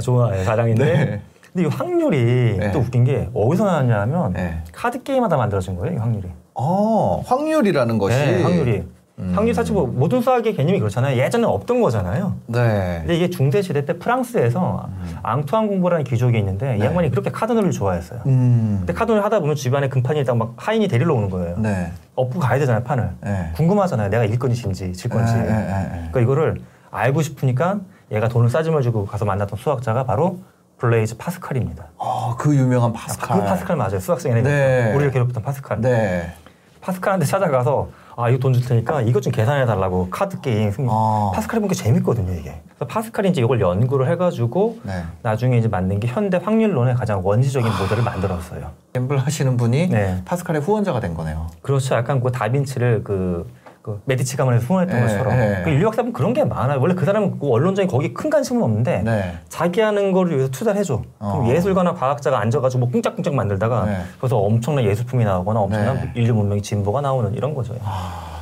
좋아해요. 0.00 0.44
자랑인데. 0.44 0.84
네. 0.84 1.22
근데 1.52 1.66
이 1.68 1.70
확률이 1.70 2.56
네. 2.58 2.70
또 2.70 2.78
웃긴 2.80 3.02
게 3.04 3.28
어디서 3.34 3.64
나왔냐면 3.64 4.32
네. 4.34 4.62
카드 4.72 5.02
게임하다 5.02 5.36
만들어진 5.36 5.74
거예요. 5.76 5.94
이 5.94 5.98
확률이. 5.98 6.28
어, 6.54 7.22
확률이라는 7.26 7.98
것이 7.98 8.16
네, 8.16 8.42
확률이. 8.42 8.84
음. 9.18 9.32
확률 9.34 9.54
사실 9.54 9.72
뭐 9.72 9.86
모든 9.86 10.20
수학의 10.20 10.54
개념이 10.54 10.78
그렇잖아요. 10.78 11.16
예전에 11.18 11.44
없던 11.46 11.80
거잖아요. 11.80 12.34
네. 12.46 12.98
근데 13.00 13.16
이게 13.16 13.30
중세 13.30 13.62
시대 13.62 13.84
때 13.86 13.98
프랑스에서 13.98 14.88
앙투안 15.22 15.68
공보라는 15.68 16.04
귀족이 16.04 16.38
있는데 16.38 16.76
이 16.76 16.80
네. 16.80 16.86
양반이 16.86 17.10
그렇게 17.10 17.30
카드놀이를 17.30 17.72
좋아했어요. 17.72 18.20
음. 18.26 18.76
근데 18.80 18.92
카드놀이 18.92 19.22
하다 19.22 19.40
보면 19.40 19.56
집안에 19.56 19.88
금판이 19.88 20.20
있다가 20.20 20.36
막 20.36 20.54
하인이 20.56 20.86
데리러 20.88 21.14
오는 21.14 21.30
거예요. 21.30 21.56
네. 21.58 21.92
업고 22.14 22.38
가야 22.40 22.58
되잖아요, 22.58 22.84
판을. 22.84 23.10
네. 23.22 23.52
궁금하잖아요. 23.56 24.10
내가 24.10 24.24
이길 24.24 24.38
건지 24.38 24.62
질 24.92 25.10
건지. 25.10 25.32
네, 25.34 25.42
네, 25.42 25.48
네, 25.48 25.54
네. 25.54 25.88
그러니까 25.90 26.20
이거를 26.20 26.60
알고 26.90 27.22
싶으니까 27.22 27.80
얘가 28.12 28.28
돈을 28.28 28.50
싸짊어지고 28.50 29.06
가서 29.06 29.24
만났던 29.24 29.58
수학자가 29.58 30.04
바로 30.04 30.40
블레이즈 30.78 31.16
파스칼입니다. 31.16 31.86
어, 31.96 32.36
그 32.38 32.54
유명한 32.54 32.92
파스칼. 32.92 33.40
그 33.40 33.46
파스칼 33.46 33.76
맞아요. 33.76 33.98
수학생이 33.98 34.34
네. 34.34 34.42
네. 34.42 34.92
우리를 34.94 35.10
괴롭혔던 35.10 35.42
파스칼. 35.42 35.80
네. 35.80 36.34
파스칼한테 36.82 37.24
찾아가서 37.24 37.88
아 38.18 38.30
이거 38.30 38.38
돈 38.38 38.54
줄 38.54 38.64
테니까 38.64 39.02
이것 39.02 39.22
좀 39.22 39.30
계산해 39.30 39.66
달라고 39.66 40.08
카드 40.10 40.40
게임. 40.40 40.72
어. 40.88 41.32
파스칼이 41.34 41.60
보니까 41.60 41.74
재밌거든요 41.74 42.32
이게. 42.32 42.62
그래서 42.64 42.86
파스칼이 42.88 43.28
이제 43.28 43.42
이걸 43.42 43.60
연구를 43.60 44.08
해가지고 44.10 44.78
네. 44.84 45.04
나중에 45.22 45.58
이제 45.58 45.68
만든 45.68 46.00
게 46.00 46.08
현대 46.08 46.38
확률론의 46.42 46.94
가장 46.94 47.20
원시적인 47.22 47.70
모델을 47.78 48.02
만들었어요. 48.02 48.70
갬블 48.94 49.18
하시는 49.18 49.56
분이 49.58 49.88
네. 49.88 50.22
파스칼의 50.24 50.62
후원자가 50.62 51.00
된 51.00 51.12
거네요. 51.12 51.48
그렇죠. 51.60 51.94
약간 51.94 52.20
그 52.22 52.32
다빈치를 52.32 53.04
그 53.04 53.46
그 53.86 54.02
메디치 54.06 54.36
가문에서 54.36 54.66
후원했던 54.66 54.98
예, 54.98 55.02
것처럼 55.02 55.32
예. 55.34 55.60
그 55.62 55.70
인류 55.70 55.88
보면 55.92 56.12
그런 56.12 56.32
게 56.32 56.42
많아요. 56.42 56.80
원래 56.80 56.94
그 56.94 57.04
사람은 57.04 57.38
그 57.38 57.46
원론적인 57.48 57.88
거기 57.88 58.12
큰 58.12 58.30
관심은 58.30 58.60
없는데 58.60 59.02
네. 59.04 59.34
자기 59.48 59.80
하는 59.80 60.10
거를 60.10 60.32
위해서 60.32 60.50
투자를 60.50 60.80
해줘. 60.80 61.02
그럼 61.20 61.46
어. 61.46 61.48
예술가나 61.48 61.94
과학자가 61.94 62.40
앉아가지고 62.40 62.80
뭐 62.80 62.90
꿍짝꿍짝 62.90 63.36
만들다가 63.36 63.84
네. 63.84 63.98
그래서 64.18 64.38
엄청난 64.38 64.84
예술품이 64.84 65.24
나오거나 65.24 65.60
엄청난 65.60 65.94
네. 65.94 66.10
인류 66.16 66.34
문명의 66.34 66.62
진보가 66.62 67.00
나오는 67.00 67.32
이런 67.34 67.54
거죠. 67.54 67.76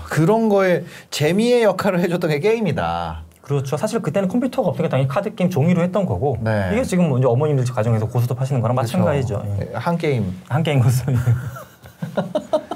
그런 0.04 0.48
거에 0.48 0.84
재미의 1.10 1.64
역할을 1.64 2.00
해줬던 2.00 2.30
게 2.30 2.38
게임이다. 2.38 3.24
그렇죠. 3.42 3.76
사실 3.76 4.00
그때는 4.00 4.30
컴퓨터가 4.30 4.70
없으니까 4.70 4.88
당연히 4.88 5.08
카드 5.08 5.34
게임 5.34 5.50
종이로 5.50 5.82
했던 5.82 6.06
거고 6.06 6.38
네. 6.40 6.70
이게 6.72 6.84
지금 6.84 7.10
뭐 7.10 7.18
이제 7.18 7.26
어머님들 7.26 7.66
가정에서 7.66 8.06
고스톱 8.06 8.40
하시는 8.40 8.62
거랑 8.62 8.74
마찬가지죠. 8.74 9.42
예. 9.44 9.56
그렇죠. 9.56 9.78
한게임. 9.78 10.34
한게임 10.48 10.80
고스톱. 10.80 11.14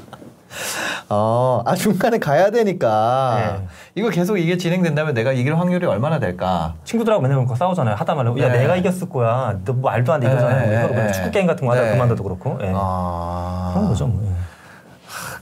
어, 1.11 1.63
아 1.65 1.75
중간에 1.75 2.19
가야 2.19 2.51
되니까 2.51 3.59
네. 3.61 3.69
이거 3.95 4.11
계속 4.11 4.37
이게 4.37 4.59
진행된다면 4.59 5.15
내가 5.15 5.33
이길 5.33 5.59
확률이 5.59 5.87
얼마나 5.87 6.19
될까? 6.19 6.75
친구들하고 6.85 7.23
맨날 7.23 7.39
그거 7.39 7.55
싸우잖아요. 7.57 7.95
하다 7.95 8.15
말고 8.15 8.39
야 8.41 8.53
네. 8.53 8.59
내가 8.61 8.77
이겼을 8.77 9.09
거야. 9.09 9.59
너 9.65 9.73
뭐 9.73 9.91
말도 9.91 10.13
안 10.13 10.21
돼 10.21 10.27
이거잖아요. 10.27 10.71
네, 10.71 10.79
뭐 10.81 10.89
그냥 10.89 11.07
네. 11.07 11.13
축구 11.13 11.31
게임 11.31 11.47
같은 11.47 11.67
거 11.67 11.73
하다 11.73 11.83
네. 11.83 11.93
그만둬도 11.93 12.23
그렇고. 12.23 12.59
예. 12.63 12.73
아, 12.75 13.71
그런 13.75 13.89
거죠. 13.89 14.07
뭐. 14.07 14.23
예. 14.27 14.33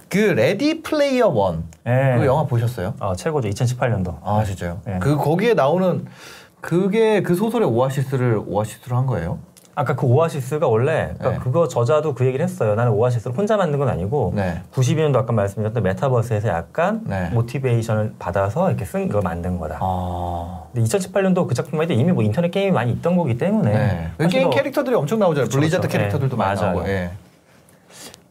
그 0.08 0.18
레디 0.18 0.82
플레이어 0.82 1.28
원. 1.28 1.64
예. 1.86 2.14
그 2.18 2.26
영화 2.26 2.44
보셨어요? 2.44 2.94
아, 3.00 3.14
최고죠. 3.16 3.48
2018년도. 3.48 4.18
아 4.22 4.44
진짜요? 4.44 4.78
네. 4.84 4.98
그 5.00 5.16
거기에 5.16 5.54
나오는 5.54 6.06
그게 6.60 7.22
그 7.22 7.34
소설의 7.34 7.68
오아시스를 7.68 8.40
오아시스로 8.46 8.96
한 8.96 9.06
거예요? 9.06 9.38
아까 9.78 9.94
그 9.94 10.06
오아시스가 10.06 10.66
원래 10.68 11.12
그러니까 11.18 11.30
네. 11.32 11.38
그거 11.38 11.68
저자도 11.68 12.14
그 12.14 12.24
얘기를 12.24 12.42
했어요. 12.42 12.74
나는 12.76 12.92
오아시스를 12.92 13.36
혼자 13.36 13.58
만든 13.58 13.78
건 13.78 13.90
아니고 13.90 14.32
네. 14.34 14.62
92년도 14.72 15.16
아까 15.16 15.34
말씀드렸던 15.34 15.82
메타버스에서 15.82 16.48
약간 16.48 17.02
네. 17.04 17.28
motivation을 17.34 18.14
받아서 18.18 18.70
이렇게 18.70 18.86
쓴걸 18.86 19.20
만든 19.20 19.58
거다. 19.58 19.76
아. 19.82 20.62
근데 20.72 20.88
2018년도 20.88 21.46
그 21.46 21.54
작품만 21.54 21.84
해도 21.84 21.92
이미 21.92 22.10
뭐 22.10 22.22
인터넷 22.22 22.50
게임이 22.50 22.72
많이 22.72 22.90
있던 22.92 23.18
거기 23.18 23.36
때문에 23.36 23.70
네. 23.70 24.08
그 24.16 24.28
게임 24.28 24.44
뭐 24.46 24.54
캐릭터들이 24.54 24.94
엄청 24.96 25.18
나오잖아요. 25.18 25.44
그렇죠, 25.44 25.58
블리자드 25.58 25.82
그렇죠. 25.88 25.98
캐릭터들도 25.98 26.36
네, 26.36 26.42
많이 26.42 26.58
맞아요. 26.58 26.72
나오고. 26.76 26.88
예. 26.88 27.10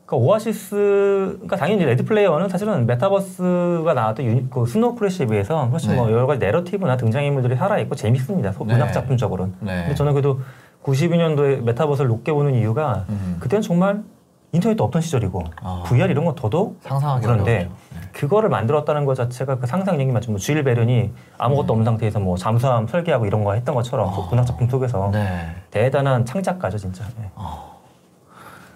그러니까 0.07 0.27
오아시스가 0.27 1.55
당연히 1.57 1.85
레디 1.85 2.05
플레이어는 2.05 2.49
사실은 2.49 2.85
메타버스가 2.87 3.93
나왔던 3.93 4.25
유니, 4.25 4.49
그 4.49 4.65
스노우 4.65 4.95
크래시에 4.95 5.25
비해서 5.27 5.65
훨씬 5.65 5.91
네. 5.91 5.95
뭐 5.97 6.11
여러 6.11 6.25
가지 6.27 6.39
narrative나 6.39 6.97
등장인물들이 6.97 7.55
살아있고 7.55 7.95
재밌습니다. 7.95 8.51
소- 8.51 8.65
네. 8.65 8.73
문학 8.73 8.91
작품적으로는. 8.93 9.53
네. 9.61 9.81
근데 9.81 9.95
저는 9.95 10.13
그래도 10.13 10.39
92년도에 10.85 11.61
메타버스를 11.61 12.07
높게 12.07 12.31
보는 12.31 12.55
이유가 12.55 13.05
음. 13.09 13.37
그때는 13.39 13.61
정말 13.61 14.03
인터넷도 14.51 14.83
없던 14.85 15.01
시절이고 15.01 15.43
아. 15.61 15.83
VR 15.87 16.11
이런 16.11 16.23
거 16.23 16.33
더더욱 16.35 16.79
상상하기 16.81 17.25
그런데. 17.25 17.69
네. 17.91 17.99
그거를 18.13 18.47
만들었다는 18.49 19.03
것 19.03 19.15
자체가 19.15 19.57
그 19.57 19.67
상상력이 19.67 20.11
맞죠. 20.11 20.31
뭐 20.31 20.39
쥘 20.39 20.63
베른이 20.63 21.11
아무것도 21.37 21.73
없는 21.73 21.83
상태에서 21.83 22.21
뭐 22.21 22.37
잠수함 22.37 22.87
설계하고 22.87 23.25
이런 23.25 23.43
거 23.43 23.53
했던 23.53 23.75
것처럼 23.75 24.15
그 24.15 24.29
문학 24.29 24.45
작품 24.45 24.69
속에서 24.69 25.09
네. 25.11 25.53
대단한 25.71 26.25
창작가죠 26.25 26.77
진짜. 26.77 27.03
네. 27.19 27.29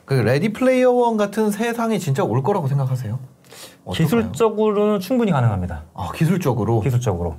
그 0.03 0.15
레디 0.15 0.51
플레이어 0.51 0.91
원 0.91 1.15
같은 1.15 1.51
세상이 1.51 1.99
진짜 1.99 2.23
올 2.23 2.43
거라고 2.43 2.67
생각하세요? 2.67 3.17
어떨까요? 3.85 3.93
기술적으로는 3.93 4.99
충분히 4.99 5.31
가능합니다. 5.31 5.83
아, 5.93 6.11
기술적으로. 6.13 6.81
기술적으로. 6.81 7.35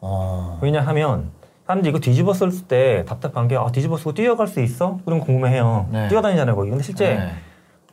어. 0.00 0.58
왜냐하면 0.62 1.30
사람들이 1.66 1.90
이거 1.90 1.98
뒤집어 1.98 2.34
쓸 2.34 2.50
때 2.68 3.04
답답한 3.06 3.48
게 3.48 3.56
아, 3.56 3.66
뒤집어 3.72 3.96
쓰고 3.96 4.12
뛰어갈 4.12 4.46
수 4.46 4.60
있어? 4.60 4.98
그런 5.04 5.20
거 5.20 5.26
궁금해해요. 5.26 5.88
네. 5.90 6.08
뛰어다니잖아요 6.08 6.54
거기. 6.56 6.68
근데 6.70 6.84
실제 6.84 7.14
네. 7.14 7.32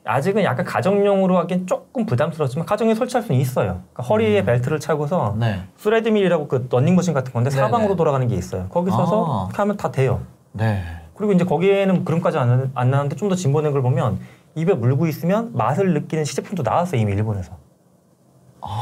아직은 0.04 0.44
약간 0.44 0.66
가정용으로 0.66 1.38
하기엔 1.40 1.68
조금 1.68 2.06
부담스럽지만 2.06 2.66
가정에 2.66 2.94
설치할 2.96 3.24
수는 3.24 3.40
있어요. 3.40 3.82
그러니까 3.94 4.04
허리에 4.04 4.44
벨트를 4.44 4.80
차고서 4.80 5.36
네. 5.40 5.62
treadmill이라고 5.78 6.48
그 6.48 6.68
런닝머신 6.70 7.14
같은 7.14 7.32
건데 7.32 7.50
네네. 7.50 7.62
사방으로 7.62 7.96
돌아가는 7.96 8.28
게 8.28 8.36
있어요. 8.36 8.68
거기 8.70 8.92
서서 8.92 9.26
아. 9.26 9.46
이렇게 9.48 9.58
하면 9.58 9.78
다 9.78 9.92
돼요. 9.92 10.22
네. 10.52 10.84
그리고 11.16 11.32
이제 11.34 11.46
거기에는 11.46 12.04
그런까지 12.04 12.40
안, 12.40 12.72
안 12.74 12.90
나는데 12.92 13.16
좀 13.16 13.30
더 13.30 13.36
진보된 13.36 13.72
걸 13.72 13.82
보면 13.82 14.20
입에 14.56 14.74
물고 14.74 15.08
있으면 15.08 15.52
맛을 15.54 15.94
느끼는 15.94 16.26
시제품도 16.26 16.64
나왔어요 16.64 17.00
이미 17.00 17.14
일본에서. 17.14 17.54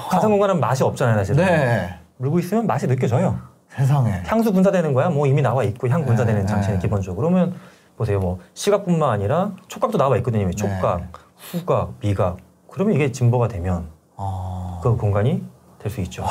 가상 0.10 0.31
공간은 0.31 0.60
맛이 0.60 0.84
없잖아요 0.84 1.15
사실. 1.17 1.39
아. 1.39 1.46
네. 1.46 2.00
물고 2.17 2.39
있으면 2.39 2.65
맛이 2.65 2.88
느껴져요. 2.88 3.39
세상에. 3.79 4.21
향수 4.25 4.51
분사되는 4.51 4.93
거야 4.93 5.09
뭐 5.09 5.25
이미 5.25 5.41
나와 5.41 5.63
있고 5.63 5.88
향 5.88 6.05
분사되는 6.05 6.41
네, 6.41 6.45
장치는 6.48 6.77
네. 6.79 6.81
기본적으로 6.81 7.29
그러면 7.29 7.55
보세요 7.98 8.19
뭐 8.19 8.39
시각뿐만 8.53 9.09
아니라 9.09 9.51
촉각도 9.67 9.98
나와 9.98 10.17
있거든요 10.17 10.43
이미 10.43 10.51
네. 10.51 10.55
촉각, 10.57 11.03
후각, 11.51 11.93
미각. 12.01 12.38
그러면 12.69 12.93
이게 12.95 13.12
진보가 13.12 13.48
되면 13.48 13.88
어. 14.15 14.79
그 14.83 14.95
공간이 14.98 15.43
될 15.79 15.89
수 15.91 16.01
있죠. 16.01 16.24
네. 16.24 16.27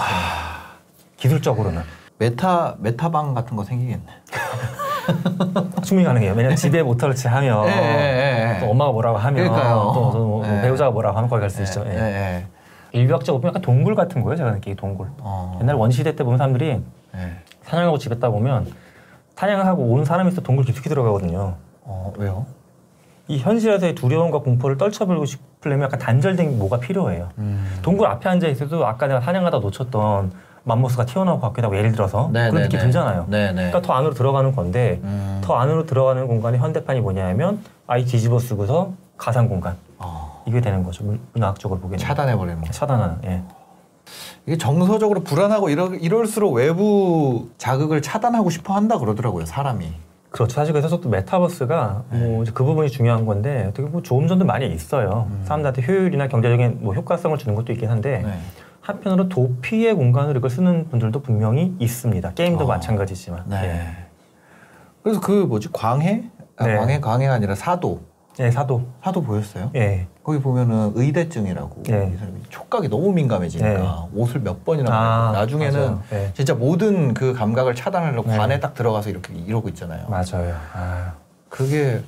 기술적으로는 1.17 1.83
메타 2.19 2.77
메타방 2.81 3.33
같은 3.35 3.57
거 3.57 3.65
생기겠네. 3.65 4.05
충분히 5.83 6.05
가능해요. 6.05 6.33
왜냐면 6.35 6.57
집에 6.57 6.83
모터를 6.83 7.15
하면 7.25 7.67
예, 7.67 7.71
예, 7.73 8.57
예. 8.57 8.61
또 8.61 8.71
엄마가 8.71 8.93
뭐라고 8.93 9.17
하면 9.19 9.45
그러니까요. 9.45 9.93
또, 9.95 10.11
또뭐 10.13 10.47
예. 10.47 10.61
배우자가 10.63 10.91
뭐라고 10.91 11.17
하면 11.17 11.31
거기 11.31 11.41
갈 11.41 11.49
수 11.51 11.63
있죠. 11.63 11.83
예. 11.87 12.47
인류학적으로 12.93 13.41
보면 13.41 13.51
약간 13.51 13.63
동굴 13.63 13.95
같은 13.95 14.23
거예요. 14.23 14.37
제가 14.37 14.51
느끼기 14.53 14.77
동굴. 14.77 15.09
어. 15.19 15.59
옛날 15.61 15.77
원시대 15.77 16.15
때 16.17 16.25
보면 16.25 16.39
사람들이 16.39 16.69
예. 16.69 17.33
사냥하고 17.63 17.99
집에 17.99 18.15
있다 18.17 18.31
보면 18.31 18.73
사냥하고 19.37 19.83
온 19.83 20.05
사람이 20.05 20.31
있어 20.31 20.41
동굴 20.41 20.65
깊숙이 20.65 20.89
들어가거든요. 20.89 21.55
어, 21.83 22.13
왜요? 22.17 22.47
이 23.29 23.39
현실에서의 23.39 23.95
두려움과 23.95 24.41
공포를 24.41 24.79
떨쳐버리고 24.79 25.27
싶으려면 25.27 25.85
약간 25.85 25.99
단절된 25.99 26.59
뭐가 26.59 26.81
필요해요. 26.81 27.29
음. 27.39 27.79
동굴 27.83 28.07
앞에 28.07 28.29
앉아 28.29 28.49
있어도 28.49 28.87
아까 28.87 29.07
내가 29.07 29.21
사냥하다 29.21 29.59
놓쳤던 29.59 30.33
맘모스가 30.65 31.07
튀어나올 31.07 31.41
것 31.41 31.49
같기도 31.49 31.67
하고 31.67 31.77
예를 31.77 31.93
들어서 31.93 32.31
네, 32.33 32.49
그런 32.49 32.55
네, 32.55 32.63
느낌이 32.63 32.81
네. 32.81 32.87
들잖아요. 32.87 33.27
네, 33.29 33.47
네. 33.49 33.55
그러니까 33.55 33.83
더 33.83 33.93
안으로 33.93 34.15
들어가는 34.15 34.55
건데 34.55 35.01
음. 35.03 35.41
더 35.43 35.57
안으로 35.57 35.87
들어가는 35.87 36.27
공간의 36.27 36.61
현대판이 36.61 37.01
뭐냐면 37.01 37.63
아이 37.87 38.05
뒤집어 38.05 38.39
쓰고서 38.39 38.93
가상 39.17 39.49
공간 39.49 39.75
어. 39.75 39.88
이게 40.49 40.61
되는 40.63 40.83
거죠. 40.83 41.05
문- 41.05 41.21
문화학적으로 41.35 41.79
보기에는 41.81 41.99
차단해 41.99 42.37
버리는 42.37 42.59
거. 42.61 42.71
차단하는. 42.71 43.17
예. 43.27 43.43
이게 44.47 44.57
정서적으로 44.57 45.21
불안하고 45.23 45.69
이러, 45.69 45.89
이럴수록 45.89 46.55
외부 46.55 47.51
자극을 47.59 48.01
차단하고 48.01 48.49
싶어 48.49 48.73
한다 48.75 48.99
그러더라고요, 48.99 49.45
사람이. 49.45 49.93
그렇죠. 50.31 50.55
사실 50.55 50.73
그래서 50.73 51.01
또 51.01 51.09
메타버스가 51.11 52.05
네. 52.11 52.19
뭐 52.19 52.43
이제 52.43 52.53
그 52.55 52.65
부분이 52.65 52.89
중요한 52.91 53.27
건데 53.27 53.67
어떻게 53.69 53.83
보면 53.87 54.03
좋은 54.03 54.27
점도 54.27 54.47
많이 54.47 54.67
있어요. 54.73 55.27
음. 55.31 55.43
사람들한테 55.45 55.83
효율이나 55.87 56.29
경제적인 56.29 56.79
뭐 56.81 56.95
효과성을 56.95 57.37
주는 57.39 57.55
것도 57.55 57.73
있긴 57.75 57.91
한데 57.91 58.23
네. 58.25 58.39
한편으로 58.81 59.29
도피의 59.29 59.93
공간으로 59.95 60.39
이걸 60.39 60.49
쓰는 60.51 60.89
분들도 60.89 61.21
분명히 61.21 61.75
있습니다. 61.79 62.33
게임도 62.33 62.65
어. 62.65 62.67
마찬가지지만. 62.67 63.45
네. 63.49 63.87
그래서 65.03 65.21
그 65.21 65.33
뭐지 65.33 65.69
광해? 65.73 66.25
아, 66.57 66.67
네. 66.67 66.77
광해 66.77 67.01
광해가 67.01 67.35
아니라 67.35 67.55
사도. 67.55 68.01
예. 68.41 68.45
예, 68.45 68.51
사도. 68.51 68.83
사도 69.03 69.23
보였어요? 69.23 69.71
예. 69.75 70.07
거기 70.29 70.41
보면은 70.41 70.93
의대증이라고 70.95 71.85
네. 71.85 72.13
이 72.15 72.19
사람이 72.19 72.43
촉각이 72.51 72.91
너무 72.91 73.13
민감해지니까 73.13 73.79
네. 73.79 73.89
옷을 74.15 74.43
몇 74.43 74.63
번이나 74.63 74.91
아, 74.93 75.33
나중에는. 75.33 75.99
네. 76.11 76.31
진짜 76.35 76.53
모든 76.53 77.15
그 77.15 77.33
감각을 77.33 77.75
차단하려고 77.75 78.31
네. 78.31 78.37
관에 78.37 78.61
딱 78.61 78.75
들어가서 78.75 79.09
이렇게 79.09 79.33
이러고 79.33 79.71
있잖아요. 79.71 80.07
맞아요. 80.09 80.55
아. 80.75 81.15
그게 81.49 82.03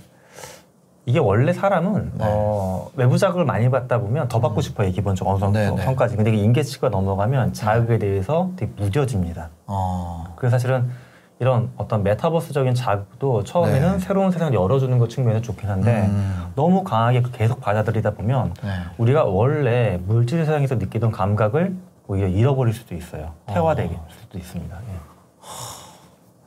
이게 1.07 1.19
원래 1.19 1.55
사람은 1.55 2.13
네. 2.19 2.25
어, 2.29 2.91
외부 2.95 3.17
자극을 3.17 3.47
많이 3.47 3.71
받다 3.71 3.99
보면 3.99 4.29
더 4.29 4.39
받고 4.39 4.61
싶어요. 4.61 4.91
기본적으로 4.91 5.37
어느 5.37 5.41
정도 5.41 5.59
네, 5.59 5.71
네. 5.71 5.83
성까지. 5.83 6.17
근데 6.17 6.31
인계치가 6.37 6.91
넘어가면 6.91 7.55
자극에 7.55 7.99
대해서 7.99 8.51
되게 8.57 8.71
무뎌집니다. 8.77 9.49
어. 9.67 10.35
그래서 10.37 10.59
사실은 10.59 10.91
이런 11.41 11.71
어떤 11.79 12.03
메타버스적인 12.03 12.75
자극도 12.75 13.45
처음에는 13.45 13.93
네. 13.93 13.99
새로운 13.99 14.31
세상을 14.31 14.53
열어주는 14.53 14.99
것 14.99 15.09
측면에서 15.09 15.41
좋긴 15.43 15.71
한데 15.71 16.03
음. 16.07 16.45
너무 16.55 16.85
강하게 16.85 17.23
계속 17.33 17.63
받아들이다 17.63 18.11
보면 18.11 18.53
네. 18.63 18.69
우리가 18.99 19.25
원래 19.25 19.99
물질 20.05 20.45
세상에서 20.45 20.75
느끼던 20.75 21.11
감각을 21.11 21.75
오히려 22.09 22.29
잃어버릴 22.29 22.75
수도 22.75 22.95
있어요. 22.95 23.33
퇴화되게 23.47 23.95
어. 23.95 24.07
수도 24.11 24.37
있습니다. 24.37 24.77
예. 24.77 24.95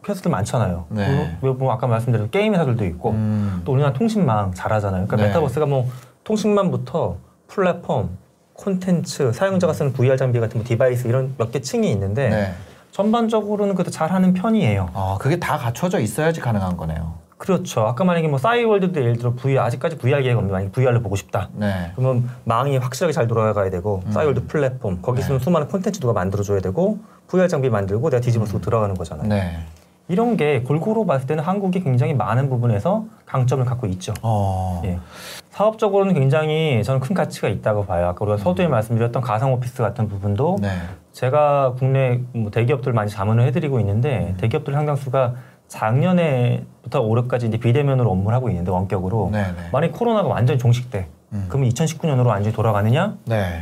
회사들 0.07 0.29
많잖아요. 0.29 0.85
네. 0.89 1.37
뭐, 1.41 1.53
뭐 1.53 1.71
아까 1.71 1.87
말씀드린 1.87 2.29
게임 2.29 2.53
회사들도 2.53 2.85
있고 2.85 3.11
음. 3.11 3.61
또 3.65 3.71
우리나라 3.71 3.93
통신망 3.93 4.51
잘하잖아요. 4.53 5.07
그러니까 5.07 5.15
네. 5.15 5.27
메타버스가 5.29 5.65
뭐 5.65 5.87
통신망부터 6.23 7.17
플랫폼, 7.47 8.17
콘텐츠, 8.53 9.31
사용자가 9.33 9.73
쓰는 9.73 9.91
VR 9.93 10.17
장비 10.17 10.39
같은 10.39 10.59
뭐 10.59 10.67
device 10.67 11.07
이런 11.07 11.33
몇 11.39 11.51
개 11.51 11.61
층이 11.61 11.89
있는데 11.93 12.29
네. 12.29 12.53
전반적으로는 12.93 13.73
그래도 13.73 13.89
잘하는 13.89 14.33
편이에요. 14.33 14.89
어, 14.93 15.17
그게 15.19 15.39
다 15.39 15.57
갖춰져 15.57 15.99
있어야지 15.99 16.39
가능한 16.39 16.77
거네요. 16.77 17.15
그렇죠. 17.39 17.81
아까 17.81 18.03
만약에 18.05 18.27
뭐 18.27 18.37
싸이월드도 18.37 19.01
예를 19.01 19.17
들어 19.17 19.33
VR 19.33 19.59
아직까지 19.61 19.97
VR 19.97 20.21
기회가 20.21 20.39
없는데 20.39 20.53
만약 20.53 20.71
VR을 20.71 21.01
보고 21.01 21.15
싶다. 21.15 21.49
네. 21.53 21.91
그러면 21.95 22.29
망이 22.45 22.77
확실하게 22.77 23.11
잘 23.11 23.27
돌아가야 23.27 23.69
되고 23.69 24.01
음. 24.05 24.11
싸이월드 24.11 24.45
플랫폼 24.45 25.01
거기 25.01 25.21
네. 25.21 25.39
수많은 25.39 25.67
콘텐츠 25.67 25.99
누가 25.99 26.13
만들어줘야 26.13 26.61
되고 26.61 26.99
VR 27.27 27.49
장비 27.49 27.69
만들고 27.69 28.11
내가 28.11 28.21
뒤집어 28.21 28.45
쓰고 28.45 28.61
들어가는 28.61 28.95
거잖아요. 28.95 29.27
네. 29.27 29.57
이런 30.07 30.35
게 30.37 30.61
골고루 30.61 31.05
봤을 31.05 31.27
때는 31.27 31.43
한국이 31.43 31.81
굉장히 31.81 32.13
많은 32.13 32.49
부분에서 32.49 33.05
강점을 33.25 33.63
갖고 33.65 33.87
있죠. 33.87 34.13
어. 34.21 34.81
예. 34.85 34.99
사업적으로는 35.51 36.13
굉장히 36.13 36.83
저는 36.83 36.99
큰 36.99 37.15
가치가 37.15 37.47
있다고 37.47 37.85
봐요. 37.85 38.07
아까 38.07 38.25
우리가 38.25 38.37
서두에 38.37 38.67
말씀드렸던 38.67 39.21
가상 39.21 39.53
오피스 39.53 39.81
같은 39.81 40.07
부분도 40.09 40.57
네. 40.61 40.69
제가 41.13 41.75
국내 41.77 42.19
뭐 42.33 42.51
대기업들 42.51 42.91
많이 42.91 43.09
자문을 43.09 43.45
해드리고 43.45 43.79
있는데 43.79 44.33
대기업들 44.39 44.73
상당수가 44.73 45.35
작년에부터 45.67 47.01
올해까지 47.01 47.47
이제 47.47 47.57
비대면으로 47.57 48.11
업무를 48.11 48.35
하고 48.35 48.49
있는데 48.49 48.71
원격으로 48.71 49.29
네, 49.31 49.43
네. 49.43 49.69
만약 49.71 49.91
코로나가 49.93 50.27
완전히 50.27 50.59
종식돼 50.59 51.07
음. 51.33 51.45
그러면 51.47 51.69
2019년으로 51.69 52.25
완전히 52.27 52.55
돌아가느냐 52.55 53.15
네. 53.25 53.61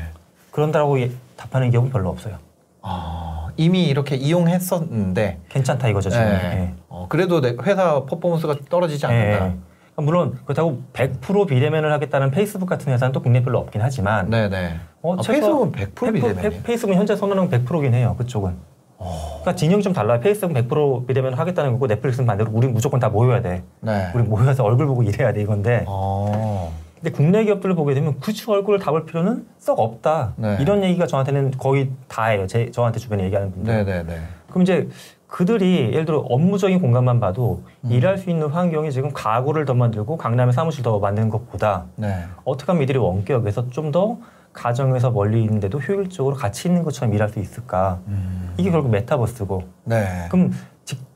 그런다라고 0.51 0.99
예- 1.01 1.11
답하는 1.37 1.69
기업은 1.71 1.89
별로 1.89 2.09
없어요. 2.09 2.35
아, 2.81 3.30
이미 3.61 3.85
이렇게 3.85 4.15
이용했었는데 4.15 5.39
괜찮다 5.49 5.87
이거죠 5.89 6.09
지금. 6.09 6.25
네. 6.25 6.31
예. 6.43 6.73
어, 6.89 7.05
그래도 7.09 7.41
내 7.41 7.55
회사 7.63 8.03
퍼포먼스가 8.05 8.55
떨어지지 8.69 9.05
않는다. 9.05 9.47
예. 9.47 9.55
물론 9.97 10.39
그렇다고 10.45 10.81
100% 10.93 11.47
비대면을 11.47 11.91
하겠다는 11.93 12.31
페이스북 12.31 12.65
같은 12.65 12.91
회사는 12.91 13.11
또 13.11 13.21
국내 13.21 13.43
별로 13.43 13.59
없긴 13.59 13.81
하지만 13.81 14.29
네, 14.31 14.49
네. 14.49 14.77
어, 15.03 15.13
아, 15.13 15.21
페이스북은 15.25 15.71
100% 15.73 15.95
페- 16.05 16.11
비대면이에요. 16.13 16.49
페- 16.49 16.63
페이스북은 16.63 16.97
현재 16.97 17.15
선언은 17.15 17.49
100%긴 17.49 17.93
해요. 17.93 18.15
그쪽은. 18.17 18.55
그러니까 18.97 19.55
진영이 19.55 19.81
좀 19.83 19.93
달라요. 19.93 20.19
페이스북은 20.19 20.67
100% 20.67 21.07
비대면 21.07 21.33
하겠다는 21.33 21.73
거고 21.73 21.87
넷플릭스는 21.87 22.25
반대로 22.27 22.49
우린 22.53 22.73
무조건 22.73 22.99
다 22.99 23.09
모여야 23.09 23.41
돼. 23.41 23.63
네. 23.81 24.07
우리 24.15 24.23
모여서 24.23 24.63
얼굴 24.63 24.87
보고 24.87 25.03
일해야 25.03 25.33
돼 25.33 25.41
이건데. 25.41 25.85
어. 25.87 26.71
근데 27.01 27.11
국내 27.15 27.43
기업들을 27.43 27.73
보게 27.75 27.95
되면 27.95 28.19
굳이 28.19 28.43
얼굴을 28.47 28.79
다볼 28.79 29.05
필요는 29.05 29.45
썩 29.57 29.79
없다. 29.79 30.33
네. 30.35 30.57
이런 30.61 30.83
얘기가 30.83 31.07
저한테는 31.07 31.51
거의 31.57 31.89
다예요. 32.07 32.45
제 32.45 32.69
저한테 32.69 32.99
주변에 32.99 33.23
얘기하는 33.25 33.51
분들. 33.51 33.73
네, 33.73 33.83
네, 33.83 34.03
네. 34.03 34.19
그럼 34.49 34.61
이제 34.61 34.87
그들이 35.27 35.91
예를 35.93 36.05
들어 36.05 36.19
업무적인 36.19 36.79
공간만 36.79 37.19
봐도 37.19 37.63
음. 37.85 37.91
일할 37.91 38.17
수 38.19 38.29
있는 38.29 38.47
환경이 38.49 38.91
지금 38.91 39.11
가구를 39.13 39.65
더 39.65 39.73
만들고 39.73 40.17
강남에 40.17 40.51
사무실 40.51 40.83
더 40.83 40.99
만드는 40.99 41.29
것보다 41.29 41.85
네. 41.95 42.25
어떻게 42.43 42.71
하면 42.71 42.83
이들이 42.83 42.99
원격에서 42.99 43.69
좀 43.69 43.91
더 43.91 44.17
가정에서 44.53 45.11
멀리 45.11 45.41
있는데도 45.43 45.79
효율적으로 45.79 46.35
같이 46.35 46.67
있는 46.67 46.83
것처럼 46.83 47.13
일할 47.13 47.29
수 47.29 47.39
있을까? 47.39 47.99
음. 48.07 48.53
이게 48.57 48.69
결국 48.69 48.89
메타버스고. 48.91 49.63
네. 49.85 50.27
그럼 50.29 50.51
직- 50.51 50.57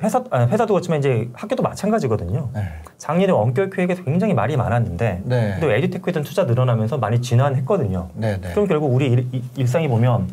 회사 0.04 0.24
아니, 0.30 0.52
회사도 0.52 0.74
그렇지만 0.74 1.00
이제 1.00 1.30
학교도 1.34 1.64
마찬가지거든요. 1.64 2.50
네. 2.54 2.62
작년에 2.98 3.32
원격 3.32 3.70
교육에 3.74 3.96
굉장히 3.96 4.34
말이 4.34 4.56
많았는데, 4.58 5.22
네. 5.24 5.58
근데 5.60 5.76
에듀테크에 5.78 6.14
대한 6.14 6.24
투자 6.24 6.44
늘어나면서 6.44 6.98
많이 6.98 7.22
진화했거든요. 7.22 8.10
네, 8.16 8.40
네. 8.40 8.52
그럼 8.52 8.68
결국 8.68 8.94
우리 8.94 9.08
일, 9.08 9.28
이- 9.32 9.44
일상이 9.56 9.88
보면 9.88 10.30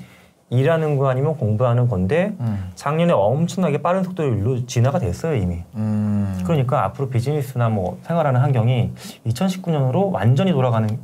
일하는 0.51 0.99
거 0.99 1.09
아니면 1.09 1.37
공부하는 1.39 1.89
건데 1.89 2.35
음. 2.41 2.71
작년에 2.75 3.13
엄청나게 3.15 3.81
빠른 3.81 4.03
속도로 4.05 4.67
진화가 4.67 4.99
됐어요 4.99 5.35
이미. 5.37 5.63
음. 5.77 6.39
그러니까 6.45 6.85
앞으로 6.85 7.09
비즈니스나 7.09 7.71
뭐 7.71 7.99
생활하는 8.03 8.39
환경이 8.41 8.91
2019년으로 9.27 10.11
완전히 10.13 10.53
돌아가는 10.53 10.99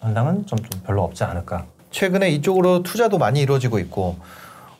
현상은 0.00 0.44
좀, 0.46 0.58
좀 0.58 0.82
별로 0.84 1.02
없지 1.04 1.24
않을까. 1.24 1.64
최근에 1.90 2.28
이쪽으로 2.30 2.82
투자도 2.82 3.16
많이 3.18 3.40
이루어지고 3.40 3.78
있고 3.78 4.16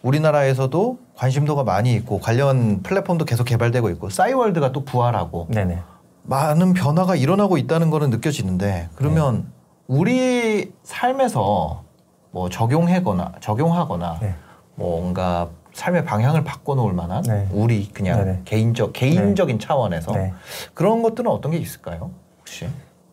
우리나라에서도 0.03 0.99
관심도가 1.17 1.65
많이 1.65 1.95
있고 1.95 2.19
관련 2.21 2.83
플랫폼도 2.83 3.25
계속 3.25 3.45
개발되고 3.45 3.91
있고 3.91 4.11
싸이월드가 4.11 4.73
또 4.73 4.85
부활하고 4.85 5.49
네네. 5.51 5.79
많은 6.23 6.73
변화가 6.75 7.17
일어나고 7.17 7.59
있다는 7.59 7.91
거는 7.91 8.11
느껴지는데 8.11 8.89
그러면 8.95 9.51
우리 9.87 10.73
삶에서 10.83 11.83
뭐 12.31 12.49
적용하거나 12.49 13.33
적용하거나 13.41 14.19
네. 14.21 14.35
뭔가 14.77 15.49
삶의 15.73 16.05
방향을 16.05 16.45
바꿔놓을 16.45 16.93
만한 16.93 17.23
네. 17.23 17.49
우리 17.53 17.89
그냥. 17.89 18.43
개인적 18.45 18.93
개인적인 18.93 19.59
차원에서 19.59 20.13
네. 20.13 20.33
그런 20.75 21.03
것들은 21.03 21.31
어떤 21.31 21.53
게 21.53 21.59
있을까요? 21.59 22.11
혹시? 22.41 22.69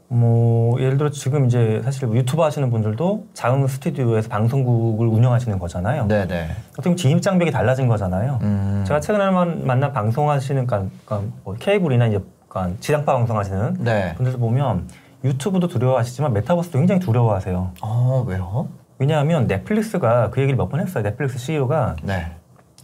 뭐 0.10 0.80
예를 0.80 0.98
들어 0.98 1.10
지금 1.12 1.46
이제 1.48 1.82
사실 1.84 2.08
뭐 2.08 2.16
유튜브 2.16 2.42
하시는 2.42 2.70
분들도 2.70 3.26
작은 3.34 3.68
스튜디오에서 3.68 4.30
방송국을 4.30 5.06
운영하시는 5.08 5.60
거잖아요. 5.60 6.08
네네. 6.08 6.48
어떻게 6.72 6.84
보면 6.84 6.96
진입 6.98 7.22
장벽이 7.22 7.52
달라진 7.52 7.88
거잖아요. 7.88 8.40
음. 8.42 8.84
제가 8.88 9.02
최근에 9.02 9.30
만- 9.32 9.66
만난 9.68 9.92
방송하시는 9.92 10.66
그러니까, 10.66 10.90
그러니까 11.06 11.32
뭐 11.44 11.56
케이블이나 11.60 12.08
이제 12.08 12.20
그러니까 12.48 12.78
지상파 12.80 13.14
방송하시는 13.14 13.78
네. 13.80 14.14
분들 14.16 14.38
보면 14.40 14.88
유튜브도 15.26 15.68
두려워하시지만 15.68 16.32
메타버스도 16.34 16.78
굉장히 16.78 17.02
두려워하세요. 17.02 17.72
어 17.82 18.24
왜요? 18.26 18.70
왜냐하면 19.00 19.46
넷플릭스가 19.48 20.30
그 20.30 20.39
얘기를 20.41 20.56
몇 20.58 20.70
번 20.70 20.80
했어요. 20.80 21.04
넷플릭스 21.04 21.38
CEO가 21.38 21.98
네. 22.04 22.28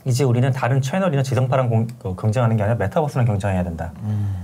이제 0.04 0.26
우리는 0.26 0.52
다른 0.52 0.82
채널이나 0.82 1.24
지상파랑 1.24 1.70
공- 1.70 1.88
그 2.00 2.16
경쟁하는 2.18 2.58
게 2.58 2.64
아니라 2.64 2.78
메타버스랑 2.80 3.26
경쟁해야 3.26 3.64
된다. 3.64 3.94
음. 4.04 4.36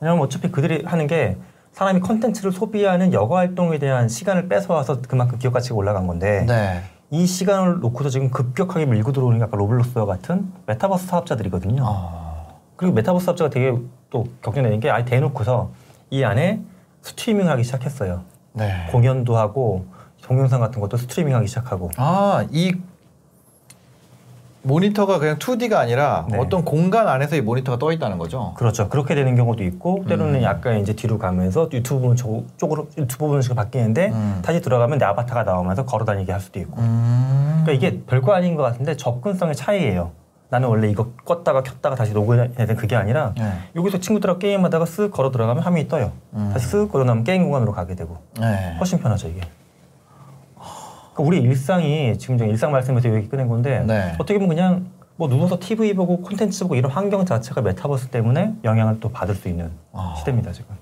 왜냐하면 0.00 0.24
어차피 0.24 0.50
그들이 0.50 0.84
하는 0.86 1.06
게 1.06 1.36
사람이 1.72 2.00
컨텐츠를 2.00 2.52
소비하는 2.52 3.12
여가 3.12 3.36
활동에 3.36 3.78
대한 3.78 4.08
시간을 4.08 4.48
뺏어와서 4.48 5.00
그만큼 5.02 5.38
기업 5.38 5.52
가치가 5.52 5.74
올라간 5.74 6.06
건데 6.06 6.44
네. 6.46 6.82
이 7.10 7.26
시간을 7.26 7.80
놓고서 7.80 8.10
지금 8.10 8.30
급격하게 8.30 8.86
밀고 8.86 9.12
들어오는 9.12 9.38
게 9.38 9.44
아까 9.44 9.56
로블록스와 9.56 10.06
같은 10.06 10.52
메타버스 10.66 11.06
사업자들이거든요. 11.06 11.82
어. 11.84 12.60
그리고 12.76 12.94
메타버스 12.94 13.24
사업자가 13.26 13.50
되게 13.50 13.76
또 14.10 14.24
걱정되는 14.42 14.80
게 14.80 14.90
아예 14.90 15.04
대놓고서 15.04 15.70
이 16.10 16.24
안에 16.24 16.60
스트리밍을 17.02 17.50
하기 17.52 17.64
시작했어요. 17.64 18.22
네. 18.54 18.86
공연도 18.90 19.36
하고 19.36 19.86
동영상 20.22 20.60
같은 20.60 20.80
것도 20.80 20.96
스트리밍하기 20.98 21.48
시작하고 21.48 21.90
아, 21.96 22.46
이 22.50 22.74
모니터가 24.62 25.18
그냥 25.18 25.38
2D가 25.38 25.74
아니라 25.74 26.26
네. 26.30 26.38
어떤 26.38 26.64
공간 26.64 27.08
안에서 27.08 27.36
이 27.36 27.40
모니터가 27.40 27.78
떠 27.78 27.92
있다는 27.92 28.18
거죠. 28.18 28.54
그렇죠. 28.56 28.88
그렇게 28.88 29.14
되는 29.14 29.34
경우도 29.34 29.64
있고 29.64 30.04
때로는 30.08 30.36
음. 30.36 30.42
약간 30.42 30.78
이제 30.78 30.94
뒤로 30.94 31.18
가면서 31.18 31.68
유튜브 31.72 32.14
쪽으로 32.56 32.88
유튜브 32.96 33.26
부분씩 33.26 33.54
바뀌는데 33.56 34.10
음. 34.10 34.40
다시 34.44 34.60
들어가면 34.60 34.98
내 34.98 35.04
아바타가 35.04 35.42
나오면서 35.42 35.84
걸어다니게 35.84 36.30
할 36.32 36.40
수도 36.40 36.60
있고. 36.60 36.80
음. 36.80 37.62
그러니까 37.64 37.72
이게 37.72 38.02
별거 38.06 38.32
아닌 38.32 38.54
것 38.54 38.62
같은데 38.62 38.96
접근성의 38.96 39.56
차이예요. 39.56 40.12
나는 40.48 40.68
원래 40.68 40.90
이거 40.90 41.08
껐다가 41.24 41.64
켰다가 41.64 41.96
다시 41.96 42.12
로그인해야 42.12 42.52
되는 42.54 42.76
그게 42.76 42.94
아니라 42.94 43.32
네. 43.38 43.52
여기서 43.74 44.00
친구들하고 44.00 44.38
게임하다가 44.38 44.84
쓱 44.84 45.10
걸어 45.10 45.30
들어가면 45.30 45.62
화면이 45.62 45.88
떠요. 45.88 46.12
음. 46.34 46.50
다시 46.52 46.70
쓱 46.70 46.92
걸어 46.92 47.04
나면 47.04 47.24
게임 47.24 47.44
공간으로 47.44 47.72
가게 47.72 47.94
되고 47.94 48.18
네. 48.38 48.76
훨씬 48.78 48.98
편하죠 48.98 49.28
이게. 49.28 49.40
그러니까 51.12 51.22
우리 51.22 51.40
일상이 51.42 52.16
지금 52.18 52.38
저 52.38 52.44
일상 52.46 52.72
말씀에서 52.72 53.08
여기 53.14 53.28
꺼낸 53.28 53.48
건데 53.48 53.84
네. 53.86 54.12
어떻게 54.14 54.34
보면 54.34 54.48
그냥 54.48 54.86
뭐 55.16 55.28
누워서 55.28 55.58
TV 55.60 55.94
보고 55.94 56.20
콘텐츠 56.22 56.64
보고 56.64 56.74
이런 56.74 56.90
환경 56.90 57.24
자체가 57.24 57.60
메타버스 57.60 58.08
때문에 58.08 58.54
영향을 58.64 58.98
또 59.00 59.10
받을 59.10 59.34
수 59.34 59.48
있는 59.48 59.70
아. 59.92 60.14
시대입니다 60.18 60.52
지금. 60.52 60.74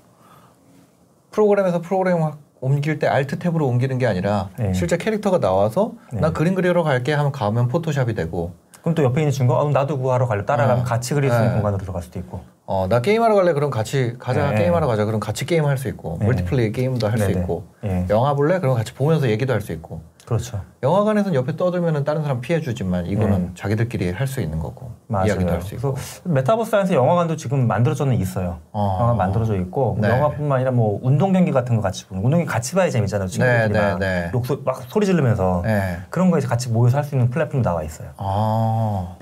프로그램에서 1.31 1.81
프로그램 1.81 2.21
확 2.23 2.39
옮길 2.59 2.99
때 2.99 3.07
Alt 3.07 3.39
Tab으로 3.39 3.63
옮기는 3.63 3.97
게 3.97 4.05
아니라 4.05 4.49
네. 4.57 4.73
실제 4.73 4.97
캐릭터가 4.97 5.39
나와서 5.39 5.93
네. 6.13 6.19
나 6.21 6.31
그림 6.31 6.53
그리러 6.55 6.83
갈게 6.83 7.13
하면 7.13 7.31
가면 7.31 7.67
포토샵이 7.69 8.13
되고 8.13 8.53
그럼 8.81 8.95
또 8.95 9.03
옆에 9.03 9.21
있는 9.21 9.31
친구가 9.31 9.59
어, 9.59 9.69
나도 9.69 9.99
그거 9.99 10.14
하러 10.14 10.27
갈래 10.27 10.45
따라가면 10.45 10.81
어. 10.81 10.83
같이 10.85 11.13
그릴 11.13 11.29
수 11.29 11.35
있는 11.35 11.49
네. 11.49 11.53
공간으로 11.55 11.79
들어갈 11.81 12.01
수도 12.03 12.19
있고. 12.19 12.41
어, 12.65 12.87
나 12.87 13.01
게임하러 13.01 13.35
갈래 13.35 13.53
그럼 13.53 13.69
같이 13.69 14.15
가자 14.17 14.51
네. 14.51 14.57
게임하러 14.57 14.87
가자 14.87 15.05
그럼 15.05 15.19
같이 15.19 15.45
게임할 15.45 15.77
수 15.77 15.87
있고 15.89 16.17
네. 16.19 16.25
multiplay 16.25 16.71
게임도 16.71 17.07
할 17.07 17.17
수. 17.17 17.29
있고 17.31 17.65
예, 17.83 18.05
영화 18.09 18.33
볼래 18.35 18.59
그럼 18.59 18.75
같이 18.75 18.93
보면서 18.93 19.29
얘기도 19.29 19.51
할 19.53 19.61
수 19.61 19.71
있고 19.73 20.01
그렇죠. 20.25 20.61
영화관에서는 20.83 21.35
옆에 21.35 21.55
떠들면은 21.57 22.03
다른 22.03 22.21
사람 22.21 22.41
피해 22.41 22.61
주지만 22.61 23.05
이거는 23.07 23.41
네. 23.47 23.51
자기들끼리 23.55 24.11
할 24.11 24.27
수 24.27 24.39
있는 24.41 24.59
거고 24.59 24.91
맞아요. 25.07 25.27
이야기도 25.27 25.51
할 25.51 25.61
수 25.61 25.75
있고 25.75 25.95
메타버스 26.23 26.75
안에서 26.75 26.93
영화관도 26.93 27.35
지금 27.35 27.67
만들어져는 27.67 28.15
있어요. 28.15 28.59
어. 28.71 28.97
영화 29.01 29.13
만들어져 29.13 29.55
있고 29.57 29.97
네. 29.99 30.07
영화뿐만 30.09 30.57
아니라 30.57 30.71
뭐 30.71 30.99
운동 31.03 31.33
경기 31.33 31.51
같은 31.51 31.75
거 31.75 31.81
같이 31.81 32.05
보는 32.07 32.23
운동 32.23 32.39
경기 32.39 32.51
같이 32.51 32.75
봐야 32.75 32.89
재밌잖아요. 32.89 33.27
친구들이 33.27 33.69
네, 33.73 33.79
막, 33.91 33.99
네, 33.99 34.21
네. 34.25 34.31
욕소, 34.33 34.61
막 34.63 34.83
소리 34.87 35.05
지르면서 35.05 35.61
네. 35.65 35.97
그런 36.09 36.31
거에서 36.31 36.47
같이 36.47 36.69
모여서 36.69 36.97
할 36.97 37.03
수 37.03 37.15
있는 37.15 37.29
플랫폼 37.29 37.61
나와 37.61 37.83
있어요. 37.83 38.09
아. 38.17 39.15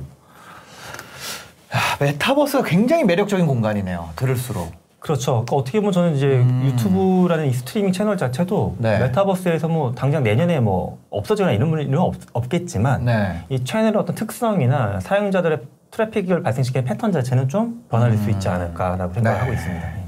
야, 1.73 1.79
메타버스가 1.99 2.63
굉장히 2.63 3.03
매력적인 3.03 3.45
공간이네요. 3.47 4.09
들을수록. 4.15 4.71
그렇죠. 4.99 5.31
그러니까 5.45 5.55
어떻게 5.55 5.79
보면 5.79 5.91
저는 5.93 6.15
이제 6.15 6.25
음. 6.27 6.63
유튜브라는 6.65 7.47
이 7.47 7.53
스트리밍 7.53 7.91
채널 7.93 8.17
자체도 8.17 8.75
네. 8.79 8.99
메타버스에서 8.99 9.67
뭐 9.69 9.93
당장 9.93 10.23
내년에 10.23 10.59
뭐 10.59 10.99
없어지거나 11.09 11.53
이런 11.53 11.71
일은 11.79 11.97
없, 11.97 12.15
없겠지만 12.33 13.05
네. 13.05 13.43
이 13.49 13.63
채널의 13.63 13.95
어떤 13.97 14.15
특성이나 14.15 14.99
사용자들의 14.99 15.61
트래픽을 15.91 16.43
발생시키는 16.43 16.85
패턴 16.85 17.11
자체는 17.11 17.47
좀 17.47 17.85
변화될 17.89 18.17
수 18.17 18.29
있지 18.29 18.47
않을까라고 18.49 19.13
생각을 19.13 19.37
네. 19.37 19.41
하고 19.41 19.53
있습니다. 19.53 19.87
예. 19.97 20.03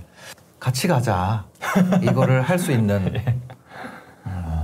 같이 0.59 0.87
가자. 0.87 1.45
이거를 2.03 2.41
할 2.41 2.59
수 2.59 2.71
있는. 2.71 2.97
음. 4.25 4.33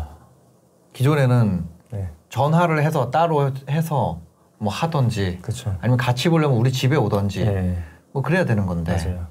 기존에는 0.94 1.66
네, 1.92 2.10
전화를 2.30 2.84
해서 2.84 3.12
따로 3.12 3.52
해서 3.70 4.20
뭐 4.58 4.74
하던지 4.74 5.38
그렇죠. 5.42 5.76
아니면 5.80 5.98
같이 5.98 6.30
보려면 6.30 6.58
우리 6.58 6.72
집에 6.72 6.96
오던지 6.96 7.42
예, 7.42 7.78
뭐 8.12 8.22
그래야 8.24 8.46
되는 8.46 8.66
건데. 8.66 8.96
맞아요. 8.96 9.28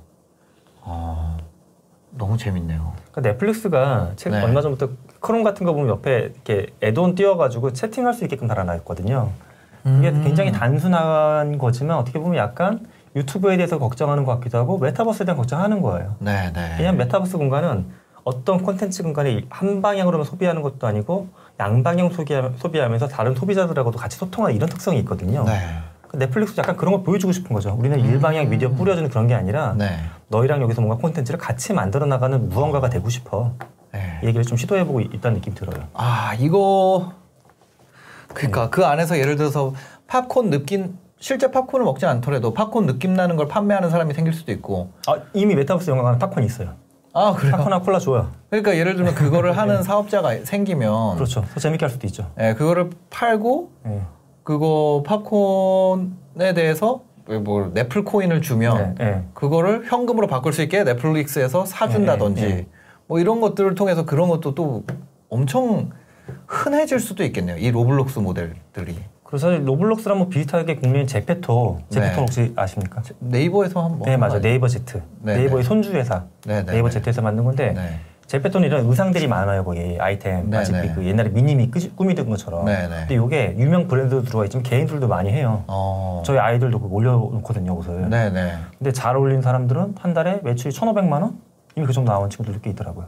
어, 0.86 1.36
너무 2.12 2.38
재밌네요. 2.38 2.92
그러니까 3.10 3.32
넷플릭스가 3.32 4.12
책 4.16 4.32
네. 4.32 4.42
얼마 4.42 4.62
전부터 4.62 4.90
크롬 5.20 5.42
같은 5.42 5.66
거 5.66 5.72
보면 5.72 5.88
옆에 5.90 6.32
이렇게 6.32 6.68
애드온 6.82 7.14
띄워가지고 7.16 7.72
채팅할 7.72 8.14
수 8.14 8.24
있게끔 8.24 8.46
달아놨거든요. 8.48 9.30
이게 9.98 10.08
음. 10.08 10.22
굉장히 10.24 10.50
단순한 10.52 11.58
거지만 11.58 11.98
어떻게 11.98 12.18
보면 12.18 12.36
약간 12.38 12.86
유튜브에 13.14 13.56
대해서 13.56 13.78
걱정하는 13.78 14.24
것 14.24 14.32
같기도 14.34 14.58
하고 14.58 14.78
메타버스에 14.78 15.26
대한 15.26 15.36
걱정하는 15.36 15.80
거예요. 15.80 16.14
네, 16.18 16.52
네. 16.52 16.74
왜냐하면 16.78 16.98
메타버스 16.98 17.36
공간은 17.38 17.86
어떤 18.24 18.62
콘텐츠 18.62 19.02
공간이 19.02 19.46
한 19.48 19.82
방향으로만 19.82 20.24
소비하는 20.24 20.62
것도 20.62 20.86
아니고 20.86 21.28
양방향 21.60 22.10
소비하- 22.10 22.50
소비하면서 22.56 23.08
다른 23.08 23.34
소비자들하고도 23.34 23.98
같이 23.98 24.18
소통하는 24.18 24.56
이런 24.56 24.68
특성이 24.68 24.98
있거든요. 25.00 25.44
네. 25.44 25.60
그 26.08 26.16
넷플릭스 26.18 26.58
약간 26.58 26.76
그런 26.76 26.92
걸 26.94 27.02
보여주고 27.04 27.32
싶은 27.32 27.54
거죠. 27.54 27.74
우리는 27.78 27.98
일방향 28.00 28.48
미디어 28.50 28.70
뿌려주는 28.70 29.08
그런 29.10 29.28
게 29.28 29.34
아니라 29.34 29.74
네. 29.78 29.98
너희랑 30.28 30.60
여기서 30.62 30.80
뭔가 30.80 31.00
콘텐츠를 31.00 31.38
같이 31.38 31.72
만들어 31.72 32.06
나가는 32.06 32.48
무언가가 32.48 32.88
되고 32.88 33.08
싶어. 33.08 33.52
네. 33.92 34.20
이 34.22 34.26
얘기를 34.26 34.44
좀 34.44 34.56
시도해보고 34.56 35.00
있다는 35.00 35.34
느낌이 35.36 35.54
들어요. 35.56 35.86
아 35.94 36.34
이거 36.38 37.12
그러니까 38.34 38.68
그 38.70 38.84
안에서 38.84 39.18
예를 39.18 39.36
들어서 39.36 39.72
팝콘 40.08 40.50
느낌 40.50 40.98
실제 41.18 41.50
팝콘을 41.50 41.84
먹지 41.84 42.04
않더라도 42.06 42.52
팝콘 42.52 42.86
느낌 42.86 43.14
나는 43.14 43.36
걸 43.36 43.48
판매하는 43.48 43.88
사람이 43.90 44.12
생길 44.14 44.34
수도 44.34 44.52
있고 44.52 44.90
아, 45.06 45.16
이미 45.32 45.54
메타버스 45.54 45.90
영화관에 45.90 46.18
팝콘이 46.18 46.44
있어요. 46.44 46.74
아 47.14 47.32
그래요 47.32 47.52
팝콘이나 47.52 47.80
콜라 47.80 47.98
줘요. 47.98 48.32
그러니까 48.50 48.76
예를 48.76 48.96
들면 48.96 49.14
그거를 49.14 49.56
하는 49.56 49.82
사업자가 49.82 50.34
생기면 50.44 51.14
그렇죠. 51.14 51.42
더 51.54 51.60
재밌게 51.60 51.84
할 51.84 51.90
수도 51.90 52.06
있죠. 52.08 52.30
예, 52.38 52.52
그거를 52.54 52.90
팔고 53.08 53.70
예. 53.86 54.02
그거 54.42 55.02
팝콘에 55.06 56.52
대해서 56.54 57.05
뭐 57.26 57.70
넷플 57.74 58.04
코인을 58.04 58.42
주면 58.42 58.96
예, 59.00 59.04
예. 59.04 59.22
그거를 59.34 59.84
현금으로 59.86 60.26
바꿀 60.26 60.52
수 60.52 60.62
있게 60.62 60.84
넷플릭스에서 60.84 61.64
사준다든지 61.64 62.44
예, 62.44 62.50
예. 62.50 62.66
뭐 63.06 63.18
이런 63.20 63.40
것들을 63.40 63.74
통해서 63.74 64.04
그런 64.04 64.28
것도 64.28 64.54
또 64.54 64.84
엄청 65.28 65.90
흔해질 66.46 67.00
수도 67.00 67.24
있겠네요. 67.24 67.56
이 67.56 67.70
로블록스 67.70 68.18
모델들이 68.20 68.96
그래서 69.24 69.48
사실 69.48 69.66
로블록스랑 69.66 70.18
뭐 70.18 70.28
비슷하게 70.28 70.76
국내엔 70.76 71.06
제페토, 71.06 71.80
제페토 71.90 72.14
네. 72.14 72.20
혹시 72.20 72.52
아십니까? 72.54 73.02
네이버에서 73.18 73.82
한번 73.82 74.02
네, 74.02 74.16
맞아요. 74.16 74.34
한번 74.34 74.42
네이버 74.42 74.68
제트. 74.68 75.02
네, 75.20 75.36
네이버의 75.36 75.62
네. 75.62 75.68
손주 75.68 75.92
회사. 75.92 76.24
네, 76.44 76.64
네, 76.64 76.72
네이버 76.72 76.88
네. 76.88 76.94
제트에서 76.94 77.22
만든 77.22 77.44
건데 77.44 77.72
네. 77.74 78.00
제페토는 78.26 78.66
이런 78.66 78.86
의상들이 78.86 79.28
많아요, 79.28 79.64
거기 79.64 79.96
아이템. 80.00 80.50
네, 80.50 80.56
마치 80.58 80.72
네. 80.72 80.92
그 80.94 81.04
옛날에 81.04 81.28
미니미 81.28 81.70
끄- 81.70 81.94
꾸미던 81.94 82.28
것처럼. 82.28 82.64
네, 82.64 82.88
네. 82.88 83.06
근데 83.06 83.14
이게 83.14 83.54
유명 83.56 83.86
브랜드도 83.86 84.22
들어가 84.24 84.44
있지만 84.44 84.64
개인들도 84.64 85.06
많이 85.06 85.30
해요. 85.30 85.62
어. 85.68 86.22
저희 86.26 86.38
아이들도 86.38 86.88
올려놓거든요, 86.90 87.72
옷을. 87.76 88.10
네네. 88.10 88.54
근데 88.78 88.92
잘 88.92 89.14
어울리는 89.16 89.42
사람들은 89.42 89.94
한 90.00 90.12
달에 90.14 90.40
매출이 90.42 90.74
1,500만 90.74 91.12
원? 91.22 91.38
이미 91.76 91.86
그 91.86 91.92
정도 91.92 92.10
나온 92.10 92.28
친구들도 92.28 92.60
꽤 92.62 92.70
있더라고요. 92.70 93.06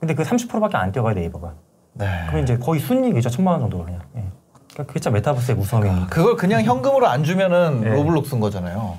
근데 0.00 0.14
그 0.14 0.22
30%밖에 0.22 0.78
안 0.78 0.92
떼어가요, 0.92 1.14
네이버가. 1.14 1.52
네. 1.94 2.06
그럼 2.28 2.42
이제 2.42 2.56
거의 2.56 2.80
순이익이죠, 2.80 3.28
천만 3.28 3.52
원 3.52 3.60
정도가 3.62 3.84
그냥. 3.84 4.00
예. 4.16 4.24
그러니까 4.72 4.84
그게 4.88 4.98
참 5.00 5.12
메타버스의 5.12 5.56
무서움입니다. 5.58 6.06
그걸 6.06 6.36
그냥 6.36 6.62
현금으로 6.62 7.06
안 7.06 7.22
주면은 7.22 7.82
네. 7.82 7.90
로블록스인 7.90 8.40
거잖아요. 8.40 8.96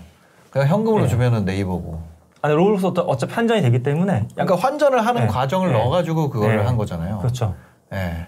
그냥 0.52 0.68
현금으로 0.68 1.04
네. 1.06 1.10
주면은 1.10 1.44
네이버고. 1.46 2.13
아니, 2.44 2.54
어차- 2.56 3.00
어차피 3.08 3.34
환전이 3.34 3.62
되기 3.62 3.82
때문에. 3.82 4.28
그러니까 4.34 4.56
환전을 4.58 5.06
하는 5.06 5.22
네. 5.22 5.28
과정을 5.28 5.72
네. 5.72 5.78
넣어가지고 5.80 6.30
그걸 6.30 6.58
네. 6.58 6.64
한 6.64 6.76
거잖아요. 6.76 7.20
그렇죠. 7.20 7.56
네. 7.90 8.28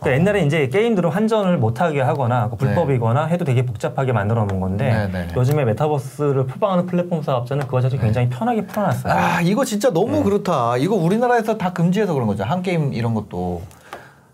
그러니까 0.00 0.20
옛날에 0.20 0.44
이제 0.44 0.68
게임들은 0.68 1.08
환전을 1.10 1.56
못하게 1.56 2.02
하거나 2.02 2.50
그 2.50 2.56
불법이거나 2.56 3.24
해도 3.26 3.44
되게 3.46 3.64
복잡하게 3.64 4.12
만들어 4.12 4.44
놓은 4.44 4.60
건데 4.60 5.08
네, 5.10 5.26
네. 5.26 5.28
요즘에 5.34 5.64
메타버스를 5.64 6.46
표방하는 6.46 6.86
플랫폼 6.86 7.22
사업자는 7.22 7.66
그거 7.66 7.80
자체 7.80 7.96
굉장히 7.96 8.28
편하게 8.28 8.66
풀어놨어요. 8.66 9.12
아 9.12 9.40
이거 9.40 9.64
진짜 9.64 9.90
너무 9.90 10.18
네. 10.18 10.22
그렇다. 10.24 10.76
이거 10.76 10.96
우리나라에서 10.96 11.56
다 11.56 11.72
금지해서 11.72 12.12
그런 12.12 12.26
거죠. 12.26 12.44
한게임 12.44 12.92
이런 12.92 13.14
것도. 13.14 13.62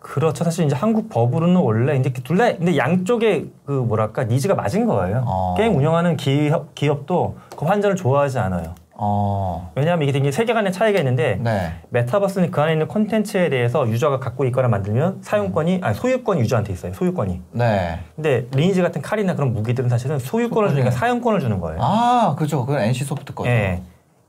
그렇죠. 0.00 0.42
사실 0.42 0.64
이제 0.64 0.74
한국 0.74 1.11
법으로는 1.11 1.56
원래 1.56 1.96
이제 1.96 2.11
둘 2.11 2.38
다 2.38 2.46
근데 2.56 2.76
양쪽에 2.78 3.44
그 3.66 3.72
뭐랄까 3.72 4.24
needs가 4.24 4.55
맞은 4.54 4.87
거예요. 4.87 5.22
어. 5.26 5.54
게임 5.58 5.76
운영하는 5.76 6.16
기업, 6.16 6.74
기업도 6.74 7.37
그 7.56 7.66
환전을 7.66 7.94
좋아하지 7.94 8.38
않아요. 8.38 8.74
어. 9.00 9.70
왜냐하면 9.76 10.02
이게 10.08 10.12
되게 10.12 10.32
세계관의 10.32 10.72
차이가 10.72 10.98
있는데 10.98 11.38
네. 11.40 11.72
메타버스는 11.90 12.50
그 12.50 12.61
안에 12.61 12.72
있는 12.72 12.88
콘텐츠에 12.88 13.48
대해서 13.48 13.88
user가 13.88 14.18
갖고 14.18 14.44
있거나 14.46 14.66
만들면 14.66 15.18
사용권이 15.22 15.80
아니 15.82 15.94
소유권이 15.94 16.40
user한테 16.40 16.72
있어요. 16.72 16.92
소유권이. 16.92 17.40
네. 17.52 18.00
근데 18.16 18.48
리니지 18.52 18.82
같은 18.82 19.00
칼이나 19.00 19.37
그런 19.37 19.52
무기들은 19.52 19.88
사실은 19.88 20.18
소유권을 20.18 20.70
주니까 20.70 20.90
사용권을 20.90 21.38
주는 21.38 21.61
거예요. 21.61 21.78
아 21.80 22.34
그죠. 22.37 22.66
그건 22.66 22.82
NC 22.82 23.04
소프트 23.04 23.34
거죠. 23.34 23.48
예. 23.48 23.80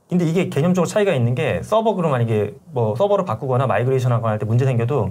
근데 0.08 0.24
이게 0.24 0.48
개념적으로 0.48 0.88
차이가 0.88 1.12
있는 1.14 1.34
게 1.34 1.60
서버로 1.64 2.08
만약에 2.08 2.54
뭐 2.72 2.94
서버를 2.96 3.24
바꾸거나 3.24 3.66
migration 3.66 4.12
하거나 4.12 4.32
할 4.32 4.38
때 4.38 4.46
문제 4.46 4.64
생겨도 4.64 5.10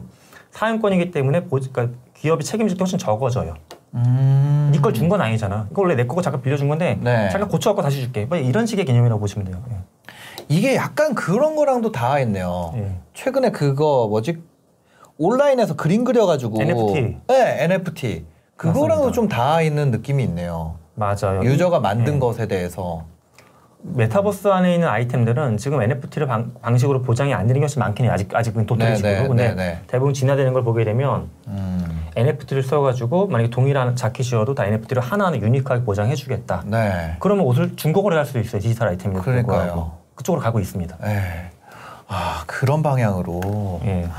사용권이기 0.52 1.12
때문에 1.12 1.42
보, 1.46 1.60
그러니까 1.60 1.98
기업이 2.16 2.44
책임질 2.46 2.78
게 2.78 2.82
훨씬 2.82 2.98
적어져요. 2.98 3.56
음. 3.96 4.70
네걸 4.74 4.94
준 4.94 5.10
건 5.10 5.22
아니잖아. 5.22 5.68
이거 5.72 5.82
원래 5.82 5.96
내 5.96 6.06
거고 6.06 6.22
잠깐 6.22 6.42
빌려준 6.42 6.68
건데 6.68 6.98
네. 7.02 7.30
잠깐 7.30 7.50
고쳐갖고 7.50 7.82
다시 7.82 8.02
줄게. 8.02 8.26
뭐 8.26 8.38
이런 8.38 8.66
식의 8.66 8.86
개념이라고 8.86 9.20
보시면 9.20 9.46
돼요. 9.48 9.64
예. 9.72 9.78
이게 10.48 10.76
약간 10.76 11.16
그런 11.16 11.56
거랑도 11.56 11.92
닿아있네요. 11.92 12.74
예. 12.76 12.96
최근에 13.14 13.52
그거 13.52 14.08
뭐지 14.10 14.42
온라인에서 15.18 15.76
그림 15.76 16.04
그려가지고 16.04 16.62
NFT. 16.62 17.18
네, 17.28 17.64
NFT. 17.64 18.26
그거랑도 18.56 19.06
맞습니다. 19.08 19.12
좀 19.14 19.28
닿아있는 19.28 19.92
느낌이 19.92 20.24
있네요. 20.24 20.76
맞아요. 20.96 21.42
유저가 21.44 21.80
만든 21.80 22.16
예. 22.16 22.20
것에 22.20 22.48
대해서. 22.48 23.06
메타버스 23.82 24.48
안에 24.50 24.74
있는 24.74 24.88
아이템들은 24.88 25.58
지금 25.58 25.82
NFT를 25.82 26.28
방, 26.28 26.52
식으로 26.78 27.02
보장이 27.02 27.34
안 27.34 27.48
되는 27.48 27.62
것이 27.62 27.80
많긴 27.80 28.06
해요. 28.06 28.14
아직 28.14 28.34
아직은 28.34 28.66
도토리식으로. 28.66 29.12
네, 29.14 29.22
네, 29.22 29.28
근데 29.28 29.48
네, 29.50 29.56
네. 29.56 29.82
대부분 29.88 30.14
진화되는 30.14 30.54
걸 30.54 30.64
보게 30.64 30.84
되면 30.84 31.30
음. 31.48 32.08
NFT를 32.16 32.64
써가지고 32.64 33.28
만약에 33.28 33.50
동일한 33.50 33.96
자켓이어도 33.96 34.54
다 34.54 34.66
NFT를 34.66 35.02
하나하나 35.02 35.38
유니크하게 35.38 35.86
보장해주겠다. 35.86 36.64
네. 36.68 37.16
그러면 37.20 37.46
옷을 37.46 37.76
중고거래 37.78 38.18
할 38.18 38.26
수도 38.26 38.40
있어요. 38.40 38.62
디지털 38.62 38.90
아이템이 38.90 39.16
그러니까요. 39.22 39.94
그쪽으로 40.16 40.42
가고 40.42 40.60
있습니다. 40.60 40.98
네. 41.02 41.52
아 42.08 42.44
그런 42.48 42.84
방향으로. 42.84 43.80
예. 43.86 44.10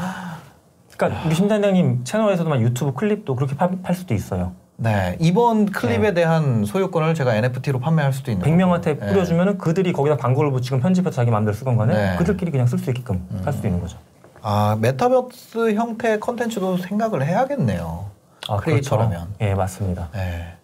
그러니까 0.96 1.26
우리 1.26 1.34
심 1.34 1.48
단장님 1.48 2.04
채널에서도 2.04 2.48
막 2.48 2.60
유튜브 2.60 2.92
클립도 2.94 3.34
그렇게 3.34 3.56
팔, 3.56 3.70
팔 3.82 3.94
수도 3.94 4.14
있어요. 4.14 4.52
네. 4.82 5.14
이번 5.20 5.66
클립에 5.66 6.14
대한 6.14 6.64
소유권을 6.64 7.14
제가 7.14 7.34
NFT로 7.34 7.80
판매할 7.80 8.14
수도 8.14 8.32
있는. 8.32 8.46
100명한테 8.46 8.84
거고. 8.98 9.04
네. 9.04 9.12
뿌려주면은 9.12 9.58
그들이 9.58 9.92
거기다 9.92 10.16
광고를 10.16 10.50
붙이고 10.52 10.80
편집해서 10.80 11.14
자기 11.16 11.30
마음대로 11.30 11.54
쓰건 11.54 11.76
간에 11.76 11.94
네. 11.94 12.12
음. 12.12 12.16
그들끼리 12.16 12.50
그냥 12.50 12.66
쓸 12.66 12.78
수 12.78 12.88
있게끔 12.90 13.26
할 13.44 13.52
수도 13.52 13.68
있는 13.68 13.80
거죠. 13.80 13.98
아 14.40 14.78
메타버스 14.80 15.74
형태 15.74 16.18
컨텐츠도 16.18 16.78
생각을 16.78 17.26
해야겠네요. 17.26 18.06
아, 18.48 18.56
creator라면. 18.56 19.10
그렇죠. 19.10 19.34
예, 19.42 19.54
맞습니다. 19.54 20.08
네. 20.14 20.54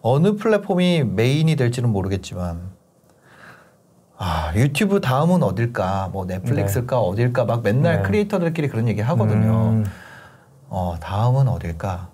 어느 0.00 0.36
플랫폼이 0.36 1.02
메인이 1.04 1.56
될지는 1.56 1.90
모르겠지만 1.90 2.60
아 4.16 4.52
유튜브 4.54 5.00
다음은 5.00 5.42
어딜까 5.42 6.10
뭐 6.12 6.24
넷플릭스일까 6.24 7.00
어딜까 7.00 7.46
막 7.46 7.62
맨날 7.64 7.96
네. 7.96 8.02
creator들끼리 8.02 8.68
그런 8.68 8.86
얘기 8.86 9.00
하거든요. 9.00 9.70
음, 9.70 9.86
어 10.68 10.94
다음은 11.00 11.48
어딜까? 11.48 12.09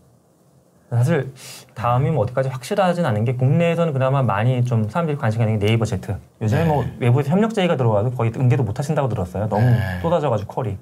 사실 0.91 1.33
다음이 1.75 2.11
뭐 2.11 2.25
어디까지 2.25 2.49
확실하진 2.49 3.05
않은 3.05 3.25
게 3.25 3.35
국내에서는 3.35 3.93
그나마 3.93 4.23
많이 4.23 4.65
좀 4.65 4.89
사람들이 4.89 5.19
관심 5.19 5.41
갖는 5.41 5.59
게 5.59 5.67
네이버 5.67 5.85
제트. 5.85 6.17
요즘에 6.41 6.63
네. 6.63 6.69
뭐 6.69 6.85
외부에서 6.99 7.31
협력 7.31 7.55
제의가 7.55 7.77
들어와도 7.77 8.13
거의 8.13 8.33
응대도 8.37 8.63
못 8.63 8.79
하신다고 8.79 9.09
들었어요. 9.09 9.49
너무 9.49 9.65
네. 9.65 10.01
쏟아져가지고 10.01 10.53
call이. 10.53 10.77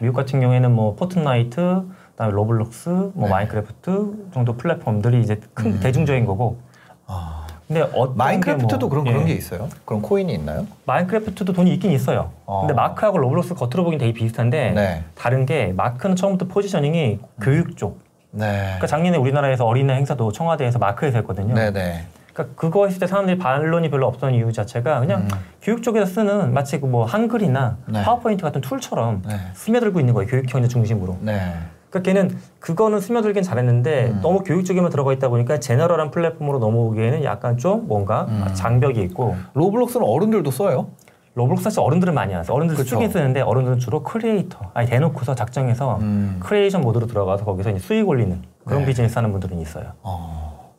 미국 0.00 0.16
같은 0.16 0.40
경우에는 0.40 0.72
뭐 0.72 0.94
포트나이트, 0.96 1.82
그다음에 2.10 2.32
로블록스, 2.32 2.88
뭐 3.14 3.24
네. 3.24 3.30
마인크래프트 3.30 4.30
정도 4.34 4.56
플랫폼들이 4.56 5.20
이제 5.20 5.40
큰 5.54 5.74
음. 5.74 5.80
대중적인 5.80 6.26
거고. 6.26 6.58
아, 7.06 7.46
근데 7.68 7.88
마인크래프트도 8.14 8.78
게 8.78 8.80
뭐, 8.80 8.88
그런 8.88 9.04
그런 9.04 9.22
예. 9.22 9.32
게 9.32 9.34
있어요? 9.34 9.68
그런 9.84 10.02
코인이 10.02 10.32
있나요? 10.34 10.66
마인크래프트도 10.86 11.52
돈이 11.52 11.72
있긴 11.74 11.92
있어요. 11.92 12.30
어. 12.46 12.60
근데 12.60 12.74
마크하고 12.74 13.18
로블록스 13.18 13.54
겉으로 13.54 13.84
보기엔 13.84 13.98
되게 13.98 14.12
비슷한데 14.12 14.70
네. 14.72 15.04
다른 15.14 15.46
게 15.46 15.72
마크는 15.76 16.16
처음부터 16.16 16.46
positioning이 16.52 17.20
교육 17.40 17.76
쪽. 17.76 18.00
네. 18.32 18.62
그러니까 18.64 18.86
작년에 18.86 19.16
우리나라에서 19.18 19.64
어린이 19.64 19.92
행사도 19.92 20.32
청와대에서 20.32 20.78
마크에서 20.78 21.18
했거든요. 21.18 21.54
네 21.54 21.70
네. 21.70 22.06
그러니까 22.32 22.56
그거 22.56 22.86
했을 22.86 22.98
때 22.98 23.06
사람들이 23.06 23.38
반론이 23.38 23.90
별로 23.90 24.06
없던 24.06 24.34
이유 24.34 24.52
자체가 24.52 25.00
그냥 25.00 25.22
음. 25.22 25.28
교육 25.60 25.82
쪽에서 25.82 26.06
쓰는 26.06 26.52
마치 26.54 26.80
그뭐 26.80 27.04
한글이나 27.04 27.76
네. 27.86 28.02
파워포인트 28.02 28.42
같은 28.42 28.60
tool처럼 28.62 29.22
네. 29.28 29.36
스며들고 29.52 30.00
있는 30.00 30.14
거예요. 30.14 30.28
교육형의 30.28 30.68
중심으로. 30.68 31.18
네. 31.20 31.52
그러니까 31.90 32.10
걔는 32.10 32.38
그거는 32.58 33.00
스며들긴 33.00 33.42
잘했는데 33.42 34.06
음. 34.06 34.20
너무 34.22 34.42
교육 34.42 34.64
쪽에만 34.64 34.90
들어가 34.90 35.12
있다 35.12 35.28
보니까 35.28 35.60
general한 35.60 36.10
플랫폼으로 36.10 36.58
넘어오기에는 36.58 37.22
약간 37.24 37.58
좀 37.58 37.86
뭔가 37.86 38.24
음. 38.30 38.46
장벽이 38.54 39.02
있고 39.02 39.36
로블록스는 39.52 40.06
어른들도 40.06 40.50
써요? 40.50 40.88
로블록스 41.34 41.64
사실 41.64 41.80
어른들은 41.80 42.14
많이 42.14 42.34
안 42.34 42.44
써요. 42.44 42.56
어른들 42.56 42.76
그쵸. 42.76 42.90
쓰긴 42.90 43.10
쓰는데 43.10 43.40
어른들은 43.40 43.78
주로 43.78 44.02
크리에이터 44.02 44.70
아니 44.74 44.88
대놓고서 44.88 45.34
작정해서 45.34 45.96
음. 46.00 46.38
creation 46.40 46.82
mode로 46.82 47.06
들어가서 47.06 47.44
거기서 47.44 47.70
이제 47.70 47.78
수익 47.78 48.06
올리는 48.06 48.42
그런 48.64 48.80
네. 48.80 48.86
비즈니스 48.86 49.14
하는 49.16 49.32
분들은 49.32 49.58
있어요. 49.60 49.92
어. 50.02 50.72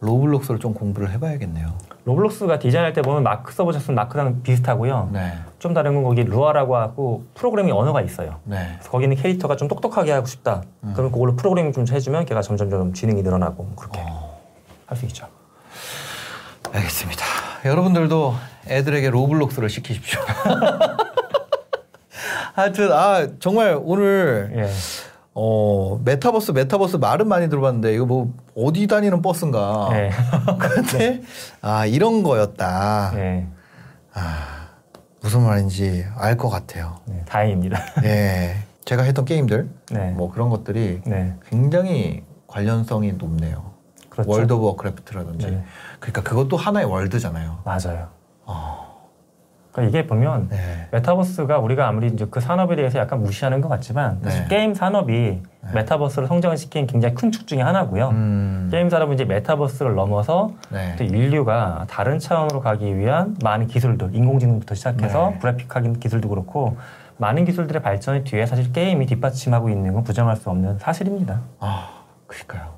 로블록스를 0.00 0.58
좀 0.60 0.74
공부를 0.74 1.10
해봐야겠네요. 1.12 1.68
로블록스가 2.04 2.58
디자인할 2.58 2.92
때 2.92 3.02
보면 3.02 3.22
마크 3.22 3.52
써보셨으면 3.52 3.94
마크랑 3.94 4.42
비슷하고요. 4.42 5.10
네. 5.12 5.32
좀 5.58 5.72
다른 5.72 5.94
건 5.94 6.02
거기 6.04 6.22
루아라고 6.24 6.76
하고 6.76 7.24
프로그래밍 7.34 7.74
언어가 7.74 8.02
있어요. 8.02 8.40
네. 8.44 8.72
그래서 8.74 8.90
거기는 8.90 9.16
캐릭터가 9.16 9.56
좀 9.56 9.68
똑똑하게 9.68 10.12
하고 10.12 10.26
싶다. 10.26 10.62
음. 10.84 10.92
그럼 10.94 11.10
그걸로 11.12 11.36
프로그래밍 11.36 11.72
좀 11.72 11.84
해주면 11.88 12.26
걔가 12.26 12.42
점점 12.42 12.70
좀 12.70 12.92
지능이 12.92 13.22
늘어나고 13.22 13.62
뭐 13.62 13.72
그렇게 13.76 14.00
어. 14.00 14.40
할수 14.86 15.06
있죠. 15.06 15.26
알겠습니다. 16.72 17.24
여러분들도 17.64 18.34
애들에게 18.68 19.10
로블록스를 19.10 19.68
시키십시오. 19.68 20.20
하여튼 22.54 22.90
아 22.92 23.28
정말 23.38 23.78
오늘 23.80 24.52
예. 24.56 24.70
어 25.34 26.00
메타버스 26.04 26.52
메타버스 26.52 26.96
말은 26.96 27.28
많이 27.28 27.50
들어봤는데 27.50 27.94
이거 27.94 28.06
뭐 28.06 28.32
어디 28.56 28.86
다니는 28.86 29.20
버스인가? 29.20 29.88
예. 29.92 30.10
근데 30.58 31.20
아 31.60 31.84
이런 31.86 32.22
거였다. 32.22 33.12
예. 33.16 33.46
무슨 35.20 35.42
말인지 35.42 36.06
알 36.16 36.36
것 36.36 36.48
같아요. 36.48 36.96
네, 37.04 37.22
다행입니다. 37.26 37.78
예, 38.04 38.56
제가 38.84 39.02
했던 39.02 39.24
게임들 39.24 39.68
네. 39.90 40.10
뭐 40.12 40.30
그런 40.30 40.50
것들이 40.50 41.00
네. 41.04 41.34
굉장히 41.50 42.22
관련성이 42.46 43.12
높네요. 43.12 43.72
그렇죠. 44.16 44.30
월드 44.30 44.52
오브 44.54 44.64
워크래프트라든지. 44.66 45.50
네. 45.50 45.64
그러니까 46.00 46.22
그것도 46.22 46.56
하나의 46.56 46.86
월드잖아요. 46.86 47.58
맞아요. 47.64 48.08
어, 48.46 48.86
그러니까 49.72 49.98
이게 49.98 50.06
보면 50.06 50.48
네. 50.48 50.88
메타버스가 50.92 51.58
우리가 51.58 51.86
아무리 51.86 52.06
이제 52.06 52.26
그 52.30 52.40
산업에 52.40 52.76
대해서 52.76 52.98
약간 52.98 53.22
무시하는 53.22 53.60
것 53.60 53.68
같지만 53.68 54.20
사실 54.22 54.42
네. 54.42 54.48
게임 54.48 54.72
산업이 54.74 55.42
메타버스를 55.74 56.28
성장을 56.28 56.56
시킨 56.56 56.86
굉장히 56.86 57.14
큰 57.14 57.30
축 57.30 57.46
중에 57.46 57.60
하나고요. 57.60 58.08
음, 58.08 58.68
게임 58.70 58.88
산업은 58.88 59.14
이제 59.14 59.24
메타버스를 59.24 59.94
넘어서 59.94 60.52
네. 60.70 60.96
또 60.96 61.04
인류가 61.04 61.86
다른 61.90 62.18
차원으로 62.18 62.60
가기 62.60 62.96
위한 62.96 63.36
많은 63.42 63.66
기술들, 63.66 64.14
인공지능부터 64.14 64.74
시작해서 64.74 65.30
네. 65.32 65.38
그래픽 65.40 65.68
기술도 66.00 66.28
그렇고 66.30 66.76
많은 67.18 67.44
기술들의 67.44 67.82
발전의 67.82 68.24
뒤에 68.24 68.46
사실 68.46 68.72
게임이 68.72 69.06
뒷받침하고 69.06 69.68
있는 69.68 69.92
건 69.92 70.04
부정할 70.04 70.36
수 70.36 70.48
없는 70.50 70.78
사실입니다. 70.78 71.40
아, 71.60 71.88
그니까요. 72.26 72.75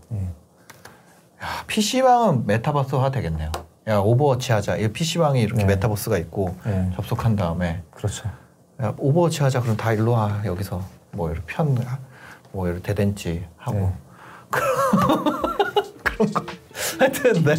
PC방은 1.69 2.47
메타버스화 2.47 3.11
되겠네요. 3.11 3.53
야, 3.87 3.99
오버워치 3.99 4.53
하자. 4.53 4.77
이 4.77 4.89
PC방이 4.89 5.41
이렇게 5.41 5.65
네. 5.65 5.75
메타버스가 5.75 6.19
있고 6.19 6.57
예. 6.67 6.91
접속한 6.97 7.37
다음에 7.37 7.83
그렇죠. 7.91 8.29
야, 8.83 8.95
오버워치 8.99 9.43
하자. 9.43 9.61
그럼 9.61 9.77
다 9.77 9.93
일로 9.93 10.13
와. 10.13 10.43
여기서 10.45 10.83
뭐 11.13 11.31
이렇게 11.31 11.45
편, 11.47 11.77
뭐 12.53 12.67
이렇게 12.67 12.83
데덴찌 12.83 13.45
하고. 13.57 13.79
네. 13.79 13.93
그런 16.03 16.33
거. 16.33 16.45
하여튼, 16.99 17.45
네. 17.45 17.55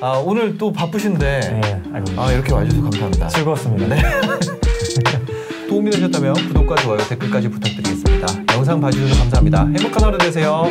아, 0.00 0.22
오늘 0.24 0.56
또 0.56 0.72
바쁘신데. 0.72 1.60
예, 1.64 1.72
아닙니다. 1.92 2.22
아, 2.22 2.32
이렇게 2.32 2.52
와주셔서 2.52 2.82
감사합니다. 2.82 3.28
즐거웠습니다. 3.28 3.94
네. 3.94 4.02
도움이 5.68 5.90
되셨다면 5.90 6.34
구독과 6.34 6.76
좋아요, 6.76 6.98
댓글까지 6.98 7.48
부탁드리겠습니다. 7.48 8.54
영상 8.54 8.80
봐주셔서 8.80 9.20
감사합니다. 9.20 9.66
행복한 9.66 10.04
하루 10.04 10.18
되세요. 10.18 10.64